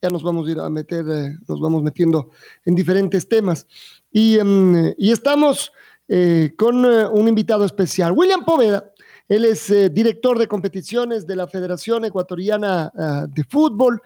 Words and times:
ya 0.00 0.10
nos 0.10 0.22
vamos 0.22 0.46
a 0.46 0.50
ir 0.50 0.60
a 0.60 0.70
meter, 0.70 1.04
eh, 1.08 1.36
nos 1.48 1.60
vamos 1.60 1.82
metiendo 1.82 2.30
en 2.64 2.74
diferentes 2.74 3.28
temas. 3.28 3.66
Y, 4.12 4.38
em, 4.38 4.94
estamos 4.98 5.72
eh, 6.08 6.54
con 6.56 6.84
eh, 6.84 7.06
un 7.06 7.28
invitado 7.28 7.64
especial, 7.64 8.12
William 8.12 8.44
Poveda. 8.44 8.92
Él 9.28 9.44
es 9.44 9.68
director 9.92 10.38
de 10.38 10.48
competiciones 10.48 11.26
de 11.26 11.36
la 11.36 11.46
Federación 11.46 12.02
Ecuatoriana 12.06 12.90
ah, 12.96 13.26
de 13.28 13.44
Fútbol, 13.44 14.00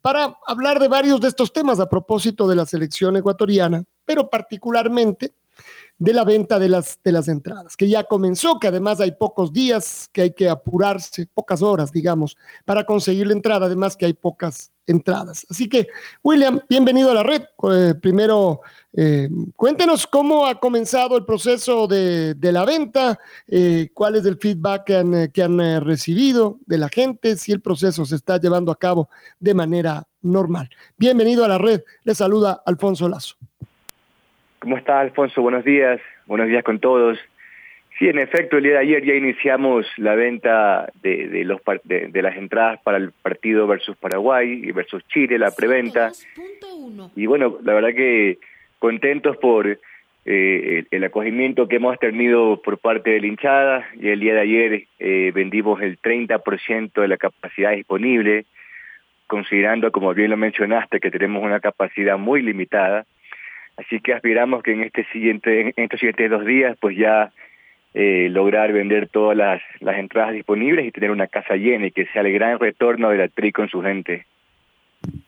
para 0.00 0.38
hablar 0.46 0.80
de 0.80 0.88
varios 0.88 1.20
de 1.20 1.28
estos 1.28 1.52
temas 1.52 1.78
a 1.80 1.88
propósito 1.90 2.48
de 2.48 2.56
la 2.56 2.64
selección 2.64 3.14
ecuatoriana, 3.18 3.84
pero 4.06 4.30
particularmente 4.30 5.34
de 5.98 6.12
la 6.12 6.24
venta 6.24 6.58
de 6.58 6.68
las, 6.68 6.98
de 7.02 7.12
las 7.12 7.28
entradas, 7.28 7.76
que 7.76 7.88
ya 7.88 8.04
comenzó, 8.04 8.58
que 8.60 8.68
además 8.68 9.00
hay 9.00 9.12
pocos 9.12 9.52
días, 9.52 10.08
que 10.12 10.22
hay 10.22 10.32
que 10.32 10.48
apurarse, 10.48 11.26
pocas 11.32 11.62
horas, 11.62 11.90
digamos, 11.90 12.36
para 12.64 12.84
conseguir 12.84 13.26
la 13.26 13.32
entrada, 13.32 13.66
además 13.66 13.96
que 13.96 14.04
hay 14.04 14.12
pocas 14.12 14.72
entradas. 14.86 15.46
Así 15.48 15.68
que, 15.68 15.88
William, 16.22 16.60
bienvenido 16.68 17.10
a 17.10 17.14
la 17.14 17.22
red. 17.22 17.42
Eh, 17.72 17.94
primero, 18.00 18.60
eh, 18.92 19.28
cuéntenos 19.56 20.06
cómo 20.06 20.46
ha 20.46 20.60
comenzado 20.60 21.16
el 21.16 21.24
proceso 21.24 21.86
de, 21.86 22.36
la 22.40 22.64
venta, 22.64 23.18
eh, 23.46 23.88
cuál 23.94 24.16
es 24.16 24.26
el 24.26 24.36
feedback 24.36 24.84
que 24.84 24.96
han, 24.96 25.28
que 25.32 25.42
han 25.42 25.84
recibido 25.84 26.58
de 26.66 26.78
la 26.78 26.88
gente, 26.90 27.36
si 27.36 27.52
el 27.52 27.62
proceso 27.62 28.04
se 28.04 28.16
está 28.16 28.38
llevando 28.38 28.70
a 28.70 28.78
cabo 28.78 29.08
de 29.40 29.54
manera 29.54 30.06
normal. 30.20 30.68
Bienvenido 30.98 31.44
a 31.44 31.48
la 31.48 31.58
red. 31.58 31.82
Le 32.04 32.14
saluda 32.14 32.62
Alfonso 32.66 33.08
Lazo. 33.08 33.36
¿Cómo 34.66 34.78
está 34.78 34.98
Alfonso? 34.98 35.42
Buenos 35.42 35.64
días. 35.64 36.00
Buenos 36.26 36.48
días 36.48 36.64
con 36.64 36.80
todos. 36.80 37.16
Sí, 37.96 38.08
en 38.08 38.18
efecto, 38.18 38.56
el 38.56 38.64
día 38.64 38.72
de 38.72 38.78
ayer 38.80 39.04
ya 39.04 39.14
iniciamos 39.14 39.86
la 39.96 40.16
venta 40.16 40.90
de, 41.02 41.44
los, 41.44 41.60
de, 41.84 42.20
las 42.20 42.36
entradas 42.36 42.80
para 42.82 42.96
el 42.96 43.12
partido 43.12 43.68
versus 43.68 43.96
Paraguay 43.96 44.62
y 44.64 44.72
versus 44.72 45.06
Chile, 45.06 45.38
la 45.38 45.52
preventa. 45.52 46.10
Y 47.14 47.26
bueno, 47.26 47.58
la 47.62 47.74
verdad 47.74 47.90
que 47.90 48.38
contentos 48.80 49.36
por 49.36 49.68
eh, 50.24 50.84
el, 50.90 51.04
acogimiento 51.04 51.68
que 51.68 51.76
hemos 51.76 51.96
tenido 52.00 52.60
por 52.60 52.78
parte 52.78 53.10
de 53.10 53.20
la 53.20 53.26
hinchada. 53.28 53.88
Y 53.94 54.08
el 54.08 54.18
día 54.18 54.34
de 54.34 54.40
ayer 54.40 54.84
eh, 54.98 55.30
vendimos 55.32 55.80
el 55.80 55.96
30% 56.00 57.00
de 57.00 57.06
la 57.06 57.18
capacidad 57.18 57.70
disponible, 57.70 58.46
considerando, 59.28 59.92
como 59.92 60.12
bien 60.12 60.30
lo 60.30 60.36
mencionaste, 60.36 60.98
que 60.98 61.12
tenemos 61.12 61.44
una 61.44 61.60
capacidad 61.60 62.18
muy 62.18 62.42
limitada. 62.42 63.06
Así 63.76 64.00
que 64.00 64.14
aspiramos 64.14 64.62
que 64.62 64.72
en 64.72 64.82
este 64.82 65.04
siguiente, 65.12 65.60
en 65.60 65.72
estos 65.76 66.00
siguientes 66.00 66.30
dos 66.30 66.44
días, 66.44 66.76
pues 66.80 66.96
ya 66.96 67.32
eh, 67.94 68.28
lograr 68.30 68.72
vender 68.72 69.08
todas 69.08 69.36
las, 69.36 69.62
las 69.80 69.98
entradas 69.98 70.34
disponibles 70.34 70.86
y 70.86 70.92
tener 70.92 71.10
una 71.10 71.26
casa 71.26 71.56
llena 71.56 71.86
y 71.86 71.90
que 71.90 72.06
sea 72.06 72.22
el 72.22 72.32
gran 72.32 72.58
retorno 72.58 73.10
de 73.10 73.18
la 73.18 73.28
TRI 73.28 73.52
con 73.52 73.68
su 73.68 73.82
gente. 73.82 74.26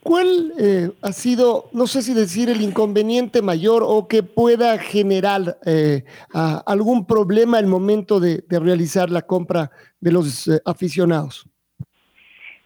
¿Cuál 0.03 0.53
eh, 0.59 0.89
ha 1.03 1.13
sido, 1.13 1.71
no 1.73 1.87
sé 1.87 2.03
si 2.03 2.15
decir, 2.15 2.49
el 2.49 2.63
inconveniente 2.63 3.43
mayor 3.43 3.83
o 3.85 4.09
que 4.09 4.23
pueda 4.23 4.79
generar 4.79 5.57
eh, 5.67 6.03
algún 6.67 7.07
problema 7.07 7.59
al 7.59 7.67
momento 7.67 8.19
de, 8.19 8.43
de, 8.49 8.59
realizar 8.59 9.11
la 9.11 9.23
compra 9.23 9.71
de 10.01 10.13
los 10.13 10.51
aficionados? 10.65 11.47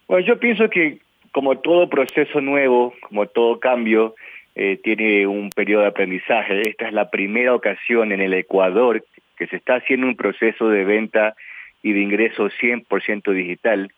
Bueno, 0.07 0.27
yo 0.27 0.39
pienso 0.39 0.71
que 0.71 1.01
como 1.33 1.59
todo 1.59 1.89
proceso 1.89 2.41
nuevo, 2.41 2.95
como 3.09 3.27
todo 3.27 3.59
cambio, 3.59 4.15
eh, 4.55 4.79
tiene 4.83 5.27
un 5.27 5.51
periodo 5.51 5.83
de 5.83 5.89
aprendizaje. 5.89 6.69
Esta 6.69 6.87
es 6.87 6.93
la 6.93 7.11
primera 7.11 7.55
ocasión 7.55 8.13
en 8.13 8.21
el 8.21 8.35
Ecuador 8.35 9.05
que 9.37 9.47
se 9.47 9.57
está 9.57 9.77
haciendo 9.77 10.07
un 10.07 10.17
proceso 10.17 10.69
de 10.69 10.85
venta 10.85 11.35
y 11.83 11.93
de 11.93 12.01
ingreso 12.01 12.49
100% 12.51 13.33
digital. 13.33 13.93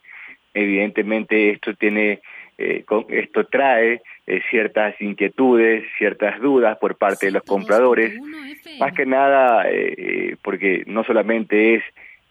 Evidentemente 0.54 1.50
esto 1.50 1.75
tiene 1.75 2.20
eh, 2.56 2.84
esto 3.09 3.47
trae 3.47 4.00
eh, 4.26 4.41
ciertas 4.48 4.94
inquietudes, 5.00 5.84
ciertas 5.98 6.41
dudas 6.41 6.78
por 6.78 6.97
parte 6.97 7.26
de 7.26 7.32
los 7.32 7.42
compradores, 7.42 8.16
más 8.78 8.92
que 8.94 9.06
nada 9.06 9.66
porque 10.42 10.84
no 10.86 11.03
solamente 11.03 11.75
es 11.75 11.82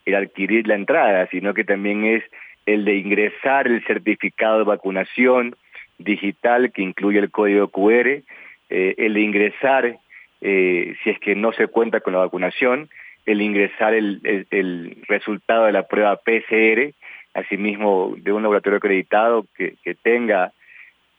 el 0.05 0.15
adquirir 0.15 0.67
la 0.67 0.75
entrada, 0.75 1.27
sino 1.29 1.53
que 1.53 1.65
también 1.65 2.05
es 2.05 2.23
el 2.65 2.85
de 2.85 2.95
ingresar 2.95 3.67
el 3.67 3.83
certificado 3.85 4.59
de 4.59 4.63
vacunación, 4.63 5.55
digital 6.03 6.71
que 6.71 6.81
incluye 6.81 7.19
el 7.19 7.31
código 7.31 7.67
QR, 7.67 8.21
eh, 8.69 8.95
el 8.97 9.17
ingresar, 9.17 9.97
eh, 10.41 10.95
si 11.03 11.09
es 11.09 11.19
que 11.19 11.35
no 11.35 11.53
se 11.53 11.67
cuenta 11.67 12.01
con 12.01 12.13
la 12.13 12.19
vacunación, 12.19 12.89
el 13.25 13.41
ingresar 13.41 13.93
el, 13.93 14.45
el, 14.51 14.97
resultado 15.07 15.65
de 15.65 15.71
la 15.71 15.87
prueba 15.87 16.17
PCR, 16.17 16.93
asimismo 17.33 18.15
de 18.17 18.31
un 18.31 18.43
laboratorio 18.43 18.77
acreditado 18.77 19.45
que, 19.55 19.75
que 19.83 19.95
tenga 19.95 20.51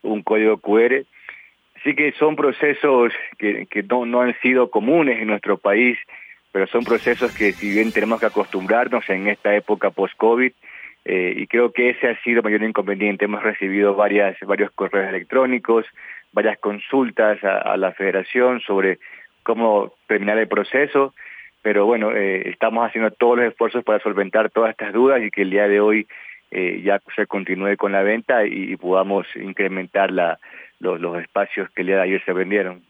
un 0.03 0.22
código 0.22 0.59
QR. 0.59 1.05
Así 1.77 1.95
que 1.95 2.12
son 2.12 2.37
procesos 2.37 3.12
que, 3.39 3.66
que 3.66 3.83
no, 3.83 4.05
no 4.06 4.21
han 4.21 4.34
sido 4.41 4.71
comunes 4.71 5.21
en 5.21 5.28
nuestro 5.28 5.59
país, 5.59 5.99
pero 6.53 6.66
son 6.66 6.84
procesos 6.84 7.34
que 7.34 7.53
si 7.53 7.71
bien 7.72 7.93
tenemos 7.93 8.21
que 8.21 8.27
acostumbrarnos 8.27 9.09
en 9.11 9.28
esta 9.28 9.55
época 9.56 9.91
post-COVID, 9.91 10.53
eh, 11.04 11.34
y 11.37 11.47
creo 11.47 11.72
que 11.72 11.91
ese 11.91 12.09
ha 12.09 12.22
sido 12.22 12.42
mayor 12.42 12.62
inconveniente. 12.62 13.26
Hemos 13.26 13.42
recibido 13.42 13.94
varias, 13.94 14.37
varios 14.41 14.70
correos 14.72 15.09
electrónicos, 15.09 15.84
varias 16.32 16.59
consultas 16.59 17.42
a, 17.44 17.76
la 17.76 17.92
federación 17.92 18.60
sobre 18.60 18.98
cómo 19.42 19.92
terminar 20.06 20.38
el 20.38 20.48
proceso, 20.48 21.15
pero 21.62 21.87
bueno, 21.87 22.12
eh, 22.12 22.48
estamos 22.48 22.87
haciendo 22.87 23.10
todos 23.10 23.38
los 23.38 23.47
esfuerzos 23.47 23.84
para 23.84 24.03
solventar 24.03 24.50
todas 24.50 24.70
estas 24.70 24.92
dudas 24.92 25.22
y 25.22 25.31
que 25.31 25.42
el 25.42 25.50
día 25.50 25.69
de 25.69 25.81
hoy 25.81 26.06
eh, 26.50 26.82
ya 26.84 27.00
se 27.15 27.26
continúe 27.26 27.76
con 27.76 27.92
la 27.92 28.03
venta 28.03 28.47
y, 28.47 28.76
podamos 28.76 29.26
incrementar 29.36 30.10
la, 30.10 30.38
los, 30.78 31.00
los 31.00 31.21
espacios 31.21 31.69
que 31.71 31.82
el 31.82 31.88
día 31.88 31.97
de 31.97 32.03
ayer 32.03 32.25
se 32.25 32.32
vendieron. 32.32 32.82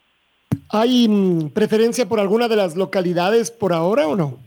¿Hay 0.71 1.09
mm, 1.09 1.51
preferencia 1.51 2.07
por 2.07 2.21
alguna 2.21 2.49
de 2.49 2.57
las 2.57 2.77
localidades 2.77 3.51
por 3.51 3.73
ahora 3.73 4.07
o 4.07 4.17
no? 4.17 4.39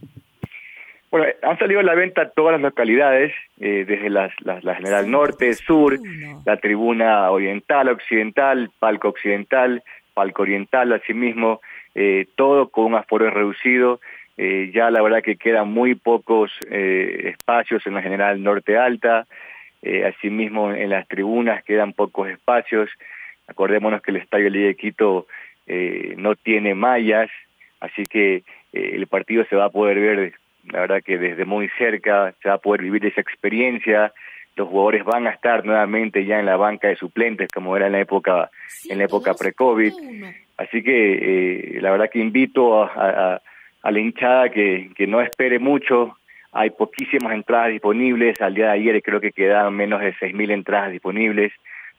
Bueno, 1.17 1.33
han 1.41 1.57
salido 1.57 1.79
a 1.79 1.83
la 1.83 1.95
venta 1.95 2.29
todas 2.29 2.51
las 2.53 2.61
localidades, 2.61 3.33
eh, 3.59 3.85
desde 3.87 4.09
las, 4.11 4.31
la 4.41 4.75
General 4.75 5.09
Norte, 5.09 5.51
Sur, 5.53 5.97
la 6.45 6.57
Tribuna 6.57 7.31
Oriental, 7.31 7.89
Occidental, 7.89 8.69
Palco 8.77 9.09
Occidental, 9.09 9.81
Palco 10.13 10.43
Oriental, 10.43 10.93
asimismo, 10.93 11.61
eh, 11.95 12.27
todo 12.35 12.69
con 12.69 12.85
un 12.85 12.95
aforo 12.95 13.31
reducido. 13.31 13.99
Eh, 14.37 14.69
ya 14.71 14.91
la 14.91 15.01
verdad 15.01 15.23
que 15.23 15.37
quedan 15.37 15.69
muy 15.69 15.95
pocos 15.95 16.51
espacios 16.69 17.87
en 17.87 17.95
la 17.95 18.03
General 18.03 18.43
Norte 18.43 18.77
Alta, 18.77 19.25
asimismo 20.05 20.71
en 20.71 20.91
las 20.91 21.07
tribunas 21.07 21.63
quedan 21.63 21.93
pocos 21.93 22.29
espacios. 22.29 22.91
Acordémonos 23.47 24.03
que 24.03 24.11
el 24.11 24.17
Estadio 24.17 24.51
de 24.51 24.75
Quito 24.75 25.25
no 26.17 26.35
tiene 26.35 26.75
mallas, 26.75 27.31
así 27.79 28.03
que 28.03 28.43
el 28.71 29.07
partido 29.07 29.45
se 29.45 29.55
va 29.55 29.65
a 29.65 29.69
poder 29.71 29.99
ver 29.99 30.33
la 30.71 30.81
verdad 30.81 31.03
que 31.03 31.17
desde 31.17 31.45
muy 31.45 31.69
cerca 31.77 32.33
se 32.41 32.49
va 32.49 32.55
a 32.55 32.59
poder 32.59 32.81
vivir 32.81 33.05
esa 33.05 33.21
experiencia, 33.21 34.13
los 34.57 34.67
jugadores 34.67 35.05
van 35.05 35.27
a 35.27 35.29
estar 35.29 35.63
nuevamente 35.65 36.25
ya 36.25 36.39
en 36.39 36.47
la 36.47 36.57
banca 36.57 36.87
de 36.87 36.95
suplentes 36.95 37.49
como 37.51 37.77
era 37.77 37.85
en 37.85 37.93
la 37.93 38.01
época 38.01 38.49
en 38.89 38.97
la 38.97 39.05
época 39.05 39.35
pre-COVID. 39.35 39.93
Así 40.57 40.81
que 40.81 41.75
eh, 41.75 41.81
la 41.81 41.91
verdad 41.91 42.09
que 42.11 42.19
invito 42.19 42.83
a, 42.83 43.39
la 43.83 43.99
hinchada 43.99 44.49
que, 44.49 44.89
que 44.95 45.05
no 45.07 45.21
espere 45.21 45.59
mucho. 45.59 46.17
Hay 46.51 46.71
poquísimas 46.71 47.33
entradas 47.33 47.69
disponibles. 47.69 48.41
Al 48.41 48.55
día 48.55 48.65
de 48.65 48.71
ayer 48.71 49.01
creo 49.03 49.21
que 49.21 49.31
quedaban 49.31 49.75
menos 49.75 50.01
de 50.01 50.13
6.000 50.15 50.51
entradas 50.51 50.91
disponibles, 50.91 51.53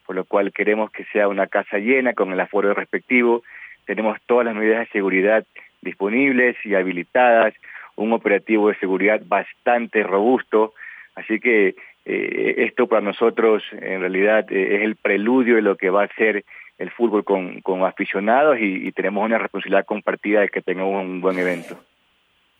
por 0.04 0.16
lo 0.16 0.24
cual 0.24 0.52
queremos 0.52 0.90
que 0.90 1.04
sea 1.12 1.28
una 1.28 1.46
casa 1.46 1.78
llena 1.78 2.14
con 2.14 2.32
el 2.32 2.40
aforo 2.40 2.74
respectivo. 2.74 3.44
Tenemos 3.86 4.18
todas 4.26 4.46
las 4.46 4.56
medidas 4.56 4.80
de 4.80 4.92
seguridad 4.92 5.46
disponibles 5.80 6.56
y 6.64 6.74
habilitadas 6.74 7.54
un 7.98 8.12
operativo 8.12 8.68
de 8.68 8.78
seguridad 8.78 9.20
bastante 9.26 10.02
robusto, 10.02 10.72
así 11.14 11.40
que 11.40 11.74
eh, 12.04 12.54
esto 12.58 12.86
para 12.86 13.02
nosotros 13.02 13.62
en 13.72 14.00
realidad 14.00 14.50
eh, 14.50 14.76
es 14.76 14.82
el 14.82 14.96
preludio 14.96 15.56
de 15.56 15.62
lo 15.62 15.76
que 15.76 15.90
va 15.90 16.04
a 16.04 16.14
ser 16.14 16.44
el 16.78 16.90
fútbol 16.92 17.24
con, 17.24 17.60
con 17.60 17.84
aficionados 17.84 18.56
y, 18.60 18.92
tenemos 18.92 19.24
una 19.24 19.38
responsabilidad 19.38 19.84
compartida 19.84 20.40
de 20.40 20.48
que 20.48 20.62
tengamos 20.62 21.04
un 21.04 21.20
buen 21.20 21.38
evento. 21.38 21.76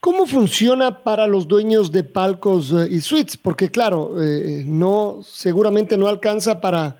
¿Cómo 0.00 0.26
funciona 0.26 1.02
para 1.02 1.26
los 1.26 1.46
dueños 1.46 1.90
de 1.92 2.04
palcos 2.04 2.72
eh, 2.72 2.88
y 2.90 3.00
suites? 3.00 3.36
Porque 3.36 3.70
claro, 3.70 4.10
no, 4.66 5.18
seguramente 5.22 5.96
no 5.96 6.08
alcanza 6.08 6.60
para, 6.60 6.96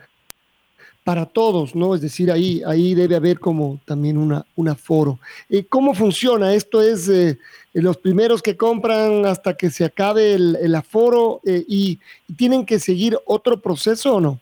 para 1.09 1.25
todos, 1.25 1.75
¿no? 1.75 1.95
Es 1.95 2.03
decir, 2.03 2.31
ahí, 2.31 2.61
ahí 2.67 2.95
debe 2.95 3.17
haber 3.17 3.39
como 3.39 3.81
también 3.87 4.19
una, 4.19 4.45
un 4.57 4.69
aforo. 4.69 5.19
Eh, 5.49 5.65
¿Cómo 5.67 5.95
funciona? 5.95 6.53
¿Esto 6.53 6.83
es 6.83 7.09
eh, 7.09 7.39
los 7.73 7.97
primeros 7.97 8.43
que 8.43 8.59
compran 8.59 9.25
hasta 9.25 9.57
que 9.57 9.71
se 9.71 9.87
acabe 9.87 10.35
el, 10.35 10.59
el 10.61 10.75
aforo 10.75 11.41
eh, 11.47 11.65
y, 11.67 11.99
y, 12.29 12.35
tienen 12.35 12.67
que 12.67 12.79
seguir 12.79 13.17
otro 13.25 13.59
proceso 13.59 14.17
o 14.17 14.21
no? 14.21 14.39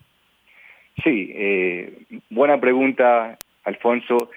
Sí, 1.01 1.31
eh, 1.33 1.99
buena 2.29 2.59
pregunta, 2.59 3.37
Alfonso. 3.63 4.29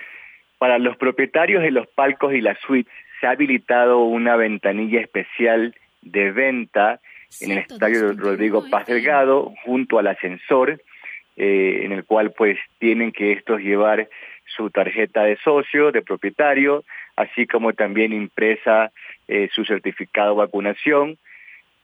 Para 0.58 0.78
los 0.78 0.96
propietarios 0.98 1.64
de 1.64 1.72
los 1.72 1.88
palcos 1.88 2.32
y 2.32 2.40
las 2.40 2.60
suites 2.60 2.94
se 3.20 3.26
ha 3.26 3.30
habilitado 3.30 4.04
una 4.04 4.36
ventanilla 4.36 5.00
especial 5.00 5.74
de 6.02 6.30
venta 6.30 7.00
en 7.40 7.50
el 7.50 7.58
estadio 7.58 8.12
Rodrigo 8.12 8.62
Paz 8.70 8.86
Delgado 8.86 9.52
junto 9.64 9.98
al 9.98 10.06
ascensor, 10.06 10.80
eh, 11.36 11.82
en 11.84 11.92
el 11.92 12.04
cual 12.04 12.32
pues 12.32 12.58
tienen 12.78 13.12
que 13.12 13.32
estos 13.32 13.60
llevar 13.60 14.08
su 14.56 14.70
tarjeta 14.70 15.24
de 15.24 15.36
socio, 15.36 15.92
de 15.92 16.02
propietario, 16.02 16.84
así 17.16 17.46
como 17.46 17.72
también 17.72 18.12
impresa 18.12 18.90
eh, 19.28 19.48
su 19.52 19.64
certificado 19.64 20.34
de 20.34 20.38
vacunación 20.38 21.18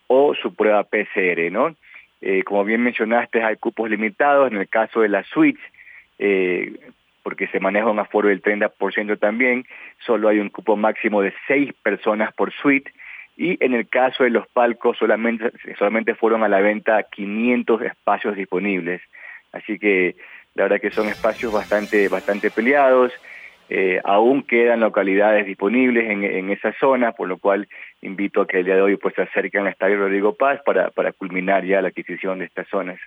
o 0.09 0.35
su 0.35 0.55
prueba 0.55 0.85
PCR, 0.85 1.51
¿no? 1.51 1.77
Eh, 2.21 2.43
como 2.45 2.65
bien 2.65 2.83
mencionaste, 2.83 3.43
hay 3.43 3.57
cupos 3.57 3.91
limitados, 3.91 4.51
en 4.51 4.59
el 4.59 4.69
caso 4.69 5.01
de 5.01 5.09
las 5.09 5.27
suites, 5.27 5.63
eh, 6.19 6.73
porque 7.23 7.47
se 7.49 7.61
maneja 7.61 7.91
un 7.91 7.99
aforo 7.99 8.29
del 8.29 8.43
30% 8.43 9.19
también, 9.19 9.65
solo 9.99 10.29
hay 10.29 10.39
un 10.39 10.49
cupo 10.49 10.77
máximo 10.77 11.23
de 11.23 11.35
seis 11.47 11.73
personas 11.83 12.33
por 12.35 12.53
suite, 12.53 12.91
y 13.37 13.63
en 13.63 13.75
el 13.75 13.87
caso 13.89 14.25
de 14.25 14.31
los 14.31 14.49
palcos 14.49 14.97
solamente, 14.97 15.53
solamente 15.79 16.15
fueron 16.15 16.43
a 16.43 16.49
la 16.49 16.61
venta 16.61 17.03
500 17.03 17.83
espacios 17.83 18.35
disponibles. 18.35 19.03
Así 19.57 19.79
que 19.79 20.17
la 20.55 20.65
verdad 20.65 20.81
que 20.81 20.91
son 20.91 21.09
espacios 21.09 21.53
bastante, 21.53 22.09
bastante 22.09 22.51
peleados, 22.51 23.13
eh, 23.69 24.01
aún 24.05 24.43
quedan 24.43 24.81
localidades 24.81 25.45
disponibles 25.45 26.09
en, 26.09 26.23
en, 26.23 26.51
esa 26.51 26.73
zona, 26.79 27.13
por 27.13 27.29
lo 27.29 27.39
cual 27.39 27.69
invito 28.01 28.41
a 28.41 28.47
que 28.47 28.61
el 28.61 28.65
día 28.65 28.77
de 28.77 28.83
hoy 28.83 28.97
pues 28.97 29.15
se 29.15 29.23
acerquen 29.23 29.63
al 29.63 29.73
Estadio 29.73 29.99
Rodrigo 29.99 30.35
Paz 30.35 30.61
para, 30.65 30.91
para 30.91 31.13
culminar 31.13 31.65
ya 31.65 31.83
la 31.83 31.89
adquisición 31.89 32.39
de 32.39 32.45
estas 32.45 32.69
zonas. 32.69 32.99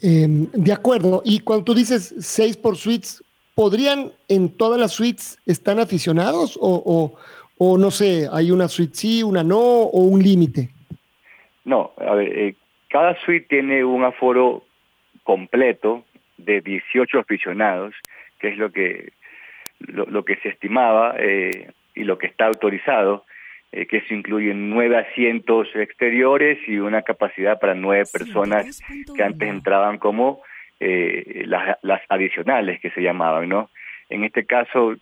Eh, 0.00 0.26
de 0.28 0.72
acuerdo, 0.72 1.22
y 1.24 1.40
cuando 1.40 1.64
tú 1.64 1.74
dices 1.74 2.14
seis 2.20 2.56
por 2.56 2.76
suites, 2.76 3.24
¿podrían 3.54 4.12
en 4.28 4.56
todas 4.56 4.80
las 4.80 4.92
suites 4.92 5.38
están 5.46 5.80
aficionados 5.80 6.56
o, 6.60 6.82
o, 6.86 7.18
o, 7.58 7.78
no 7.78 7.90
sé, 7.90 8.28
hay 8.32 8.50
una 8.52 8.68
suite 8.68 8.94
sí, 8.94 9.22
una 9.22 9.42
no 9.42 9.58
o 9.58 10.00
un 10.00 10.22
límite? 10.22 10.70
No, 11.64 11.92
a 11.98 12.14
ver, 12.14 12.38
eh, 12.38 12.54
cada 12.88 13.16
suite 13.24 13.46
tiene 13.48 13.84
un 13.84 14.04
aforo 14.04 14.62
completo 15.22 16.04
de 16.36 16.60
18 16.60 17.18
aficionados, 17.18 17.94
que 18.38 18.48
es 18.48 18.58
lo 18.58 18.72
que 18.72 19.12
lo, 19.78 20.06
lo 20.06 20.24
que 20.24 20.36
se 20.36 20.48
estimaba 20.48 21.14
eh, 21.18 21.70
y 21.94 22.04
lo 22.04 22.18
que 22.18 22.26
está 22.26 22.46
autorizado, 22.46 23.24
eh, 23.72 23.86
que 23.86 24.02
se 24.02 24.14
incluyen 24.14 24.70
nueve 24.70 24.98
asientos 24.98 25.68
exteriores 25.74 26.58
y 26.68 26.78
una 26.78 27.02
capacidad 27.02 27.58
para 27.58 27.74
nueve 27.74 28.04
personas 28.12 28.80
que 29.14 29.22
antes 29.22 29.48
entraban 29.48 29.98
como 29.98 30.42
eh, 30.78 31.44
las, 31.46 31.78
las 31.82 32.02
adicionales 32.08 32.80
que 32.80 32.90
se 32.90 33.02
llamaban, 33.02 33.48
¿no? 33.48 33.70
En 34.10 34.24
este 34.24 34.44
caso, 34.44 34.94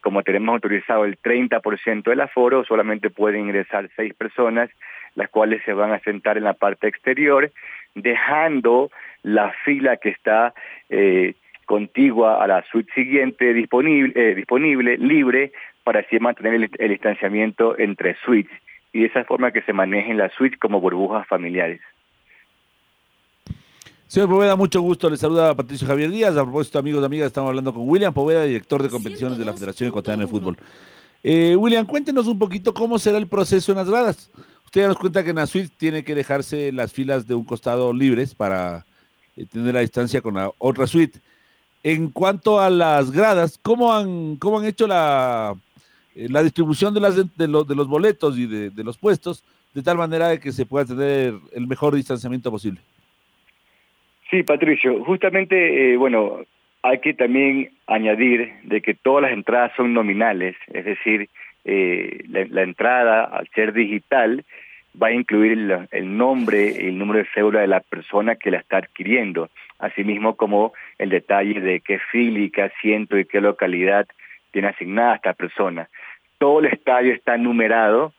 como 0.00 0.22
tenemos 0.22 0.52
autorizado 0.52 1.04
el 1.04 1.18
30% 1.18 2.04
del 2.04 2.20
aforo, 2.20 2.64
solamente 2.64 3.10
pueden 3.10 3.40
ingresar 3.40 3.90
seis 3.96 4.14
personas, 4.14 4.70
las 5.16 5.28
cuales 5.30 5.62
se 5.64 5.72
van 5.72 5.92
a 5.92 5.98
sentar 6.00 6.36
en 6.36 6.44
la 6.44 6.52
parte 6.52 6.86
exterior, 6.86 7.50
dejando 7.94 8.90
la 9.26 9.52
fila 9.64 9.96
que 9.96 10.10
está 10.10 10.54
eh, 10.88 11.34
contigua 11.66 12.42
a 12.42 12.46
la 12.46 12.64
suite 12.70 12.92
siguiente 12.94 13.52
disponible, 13.54 14.12
eh, 14.14 14.36
disponible, 14.36 14.96
libre, 14.98 15.50
para 15.82 16.00
así 16.00 16.20
mantener 16.20 16.54
el, 16.54 16.70
el, 16.78 16.90
distanciamiento 16.90 17.76
entre 17.76 18.16
suites 18.24 18.56
y 18.92 19.00
de 19.00 19.06
esa 19.06 19.24
forma 19.24 19.50
que 19.50 19.62
se 19.62 19.72
manejen 19.72 20.16
las 20.16 20.32
suites 20.34 20.60
como 20.60 20.80
burbujas 20.80 21.26
familiares. 21.26 21.80
Señor 24.06 24.28
Poveda, 24.28 24.54
mucho 24.54 24.80
gusto. 24.80 25.10
Le 25.10 25.16
saluda 25.16 25.50
a 25.50 25.56
Patricio 25.56 25.88
Javier 25.88 26.10
Díaz. 26.10 26.36
A 26.36 26.44
propósito, 26.44 26.78
amigos 26.78 27.02
y 27.02 27.06
amigas, 27.06 27.26
estamos 27.26 27.48
hablando 27.48 27.74
con 27.74 27.88
William 27.88 28.14
Poveda, 28.14 28.44
director 28.44 28.80
de 28.80 28.88
competiciones 28.88 29.38
de 29.38 29.44
la 29.44 29.52
Federación 29.52 29.88
Ecuatoriana 29.88 30.22
de 30.22 30.30
Fútbol. 30.30 30.56
Eh, 31.24 31.56
William, 31.56 31.84
cuéntenos 31.84 32.28
un 32.28 32.38
poquito 32.38 32.72
cómo 32.72 33.00
será 33.00 33.18
el 33.18 33.26
proceso 33.26 33.72
en 33.72 33.78
las 33.78 33.90
gradas. 33.90 34.30
Usted 34.64 34.82
ya 34.82 34.86
nos 34.86 34.98
cuenta 34.98 35.24
que 35.24 35.30
en 35.30 35.36
la 35.36 35.46
suite 35.46 35.74
tiene 35.76 36.04
que 36.04 36.14
dejarse 36.14 36.70
las 36.70 36.92
filas 36.92 37.26
de 37.26 37.34
un 37.34 37.44
costado 37.44 37.92
libres 37.92 38.36
para 38.36 38.86
tener 39.44 39.74
la 39.74 39.80
distancia 39.80 40.20
con 40.20 40.34
la 40.34 40.50
otra 40.58 40.86
suite. 40.86 41.18
En 41.82 42.10
cuanto 42.10 42.58
a 42.58 42.70
las 42.70 43.12
gradas, 43.12 43.58
¿cómo 43.62 43.92
han, 43.92 44.36
cómo 44.36 44.58
han 44.58 44.64
hecho 44.64 44.86
la, 44.86 45.54
eh, 46.14 46.28
la 46.30 46.42
distribución 46.42 46.94
de, 46.94 47.00
las, 47.00 47.36
de, 47.36 47.48
lo, 47.48 47.62
de 47.62 47.74
los 47.74 47.86
boletos 47.86 48.38
y 48.38 48.46
de, 48.46 48.84
los 48.84 48.96
puestos 48.96 49.44
de 49.74 49.82
tal 49.82 49.98
manera 49.98 50.28
de 50.28 50.40
que 50.40 50.50
se 50.50 50.64
pueda 50.64 50.86
tener 50.86 51.34
el 51.52 51.66
mejor 51.66 51.94
distanciamiento 51.94 52.50
posible? 52.50 52.80
Sí, 54.30 54.42
Patricio, 54.42 55.04
justamente, 55.04 55.92
eh, 55.92 55.96
bueno, 55.96 56.40
hay 56.82 57.00
que 57.00 57.14
también 57.14 57.70
añadir 57.86 58.54
de 58.64 58.80
que 58.80 58.94
todas 58.94 59.22
las 59.22 59.32
entradas 59.32 59.72
son 59.76 59.92
nominales, 59.92 60.56
es 60.72 60.84
decir, 60.84 61.28
eh, 61.64 62.24
la, 62.28 62.62
entrada 62.62 63.24
al 63.24 63.48
ser 63.54 63.72
digital 63.72 64.44
va 65.00 65.08
a 65.08 65.12
incluir 65.12 65.52
el, 65.52 65.88
el 65.90 66.16
nombre 66.16 66.74
y 66.78 66.88
el 66.88 66.98
número 66.98 67.18
de 67.18 67.28
cédula 67.34 67.60
de 67.60 67.66
la 67.66 67.80
persona 67.80 68.36
que 68.36 68.50
la 68.50 68.58
está 68.58 68.78
adquiriendo, 68.78 69.50
asimismo 69.78 70.36
como 70.36 70.72
el 70.98 71.10
detalle 71.10 71.60
de 71.60 71.80
qué 71.80 71.98
fila 71.98 72.38
y 72.40 72.50
qué 72.50 72.62
asiento 72.62 73.18
y 73.18 73.24
qué 73.24 73.40
localidad 73.40 74.06
tiene 74.52 74.68
asignada 74.68 75.16
esta 75.16 75.34
persona. 75.34 75.88
Todo 76.38 76.60
el 76.60 76.66
estadio 76.66 77.12
está 77.12 77.36
numerado, 77.36 78.12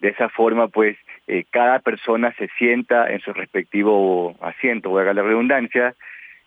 de 0.00 0.08
esa 0.08 0.28
forma 0.28 0.68
pues 0.68 0.96
eh, 1.26 1.44
cada 1.50 1.78
persona 1.78 2.34
se 2.38 2.48
sienta 2.58 3.10
en 3.10 3.20
su 3.20 3.32
respectivo 3.32 4.36
asiento, 4.40 4.90
voy 4.90 5.06
a 5.06 5.14
la 5.14 5.22
redundancia, 5.22 5.94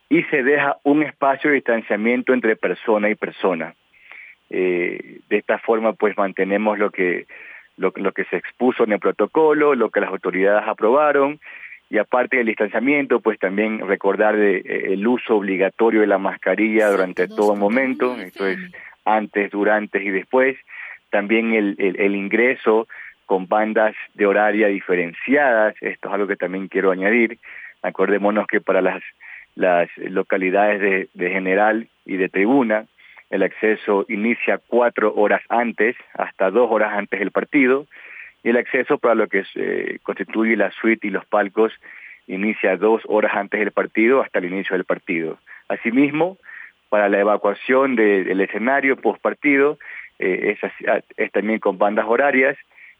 y 0.09 0.24
se 0.24 0.43
deja 0.43 0.77
un 0.83 1.03
espacio 1.03 1.50
de 1.50 1.55
distanciamiento 1.55 2.33
entre 2.33 2.55
persona 2.55 3.09
y 3.09 3.15
persona. 3.15 3.74
Eh, 4.50 5.19
de 5.29 5.38
esta 5.38 5.57
forma 5.57 5.93
pues 5.93 6.15
mantenemos 6.17 6.77
lo 6.77 6.91
que, 6.91 7.25
lo, 7.77 7.93
lo 7.95 8.11
que 8.11 8.25
se 8.25 8.37
expuso 8.37 8.83
en 8.83 8.93
el 8.93 8.99
protocolo, 8.99 9.75
lo 9.75 9.89
que 9.89 10.01
las 10.01 10.09
autoridades 10.09 10.67
aprobaron, 10.67 11.39
y 11.89 11.97
aparte 11.97 12.37
del 12.37 12.47
distanciamiento, 12.47 13.19
pues 13.19 13.37
también 13.39 13.87
recordar 13.87 14.35
de, 14.35 14.57
eh, 14.57 14.93
el 14.93 15.05
uso 15.05 15.35
obligatorio 15.35 16.01
de 16.01 16.07
la 16.07 16.17
mascarilla 16.17 16.89
durante 16.89 17.27
todo 17.27 17.55
momento, 17.55 18.15
esto 18.15 18.47
es 18.47 18.59
antes, 19.05 19.51
durante 19.51 20.01
y 20.03 20.09
después, 20.09 20.57
también 21.11 21.53
el, 21.53 21.75
el, 21.77 21.99
el 21.99 22.15
ingreso 22.15 22.87
con 23.25 23.47
bandas 23.47 23.95
de 24.15 24.25
horaria 24.25 24.67
diferenciadas, 24.67 25.75
esto 25.81 26.07
es 26.07 26.13
algo 26.13 26.27
que 26.27 26.35
también 26.35 26.67
quiero 26.67 26.91
añadir, 26.91 27.37
acordémonos 27.81 28.47
que 28.47 28.59
para 28.59 28.81
las, 28.81 29.03
las 29.55 29.89
localidades 29.97 30.81
de, 30.81 31.09
de 31.13 31.29
general 31.29 31.87
y 32.05 32.17
de 32.17 32.29
tribuna, 32.29 32.85
el 33.33 33.41
acceso 33.41 34.05
inicia 34.09 34.59
cuatro 34.59 35.11
horas 35.15 35.41
antes, 35.49 35.95
hasta 36.13 36.51
dos 36.51 36.69
horas 36.69 36.93
antes 36.93 37.19
del 37.19 37.31
partido, 37.31 37.87
y 38.43 38.49
el 38.49 38.57
acceso 38.57 38.99
para 38.99 39.15
lo 39.15 39.27
que 39.27 39.43
eh, 39.55 39.97
constituye 40.03 40.55
la 40.55 40.69
suite 40.69 41.07
y 41.07 41.09
los 41.09 41.25
palcos 41.25 41.73
inicia 42.27 42.77
dos 42.77 43.01
horas 43.07 43.31
antes 43.33 43.59
del 43.59 43.71
partido 43.71 44.21
hasta 44.21 44.37
el 44.37 44.45
inicio 44.45 44.75
del 44.75 44.85
partido. 44.85 45.39
Asimismo, 45.67 46.37
para 46.89 47.09
la 47.09 47.19
evacuación 47.19 47.95
de, 47.95 48.23
del 48.23 48.41
escenario 48.41 48.97
post 48.97 49.19
partido, 49.19 49.79
eh, 50.19 50.55
es, 50.61 50.71
es 51.17 51.31
también 51.31 51.57
con 51.57 51.79
bandas 51.79 52.05
horarias, 52.07 52.55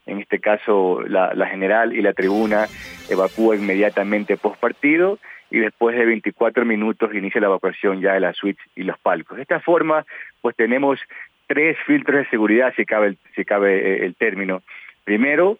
en 0.06 0.20
este 0.20 0.38
caso 0.38 1.02
la, 1.06 1.46
general 1.46 1.94
y 1.94 2.02
la 2.02 2.12
tribuna 2.12 2.66
evacúa 3.08 3.56
inmediatamente 3.56 4.36
post 4.36 4.60
partido 4.60 5.18
y 5.50 5.58
después 5.58 5.96
de 5.96 6.04
24 6.04 6.64
minutos 6.64 7.14
inicia 7.14 7.40
la 7.40 7.46
evacuación 7.46 8.00
ya 8.00 8.14
de 8.14 8.20
la 8.20 8.32
suite 8.32 8.60
y 8.74 8.82
los 8.82 8.98
palcos. 8.98 9.36
De 9.36 9.42
esta 9.42 9.60
forma, 9.60 10.04
pues 10.40 10.56
tenemos 10.56 10.98
tres 11.46 11.76
filtros 11.86 12.18
de 12.18 12.30
seguridad, 12.30 12.72
si 12.76 12.84
cabe 12.84 13.06
el, 13.06 13.18
eh, 13.30 14.12
término. 14.18 14.62
Primero, 15.04 15.58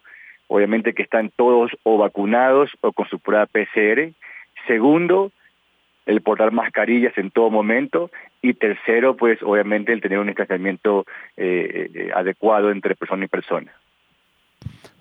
obviamente 0.48 0.94
que 0.94 1.02
están 1.02 1.30
todos 1.30 1.70
o 1.82 1.98
vacunados 1.98 2.70
o 2.80 2.92
con 2.92 3.08
su 3.08 3.18
prueba 3.18 3.46
PCR. 3.46 4.12
Segundo, 4.66 5.30
el 6.06 6.20
portar 6.22 6.52
mascarillas 6.52 7.16
en 7.16 7.30
todo 7.30 7.50
momento 7.50 8.10
y 8.42 8.54
tercero, 8.54 9.16
pues 9.16 9.42
obviamente 9.42 9.92
el 9.92 10.00
tener 10.00 10.18
un 10.18 10.26
distanciamiento 10.26 11.06
eh, 11.36 11.90
eh, 11.94 12.10
adecuado 12.14 12.70
entre 12.70 12.94
persona 12.94 13.24
y 13.24 13.28
persona. 13.28 13.72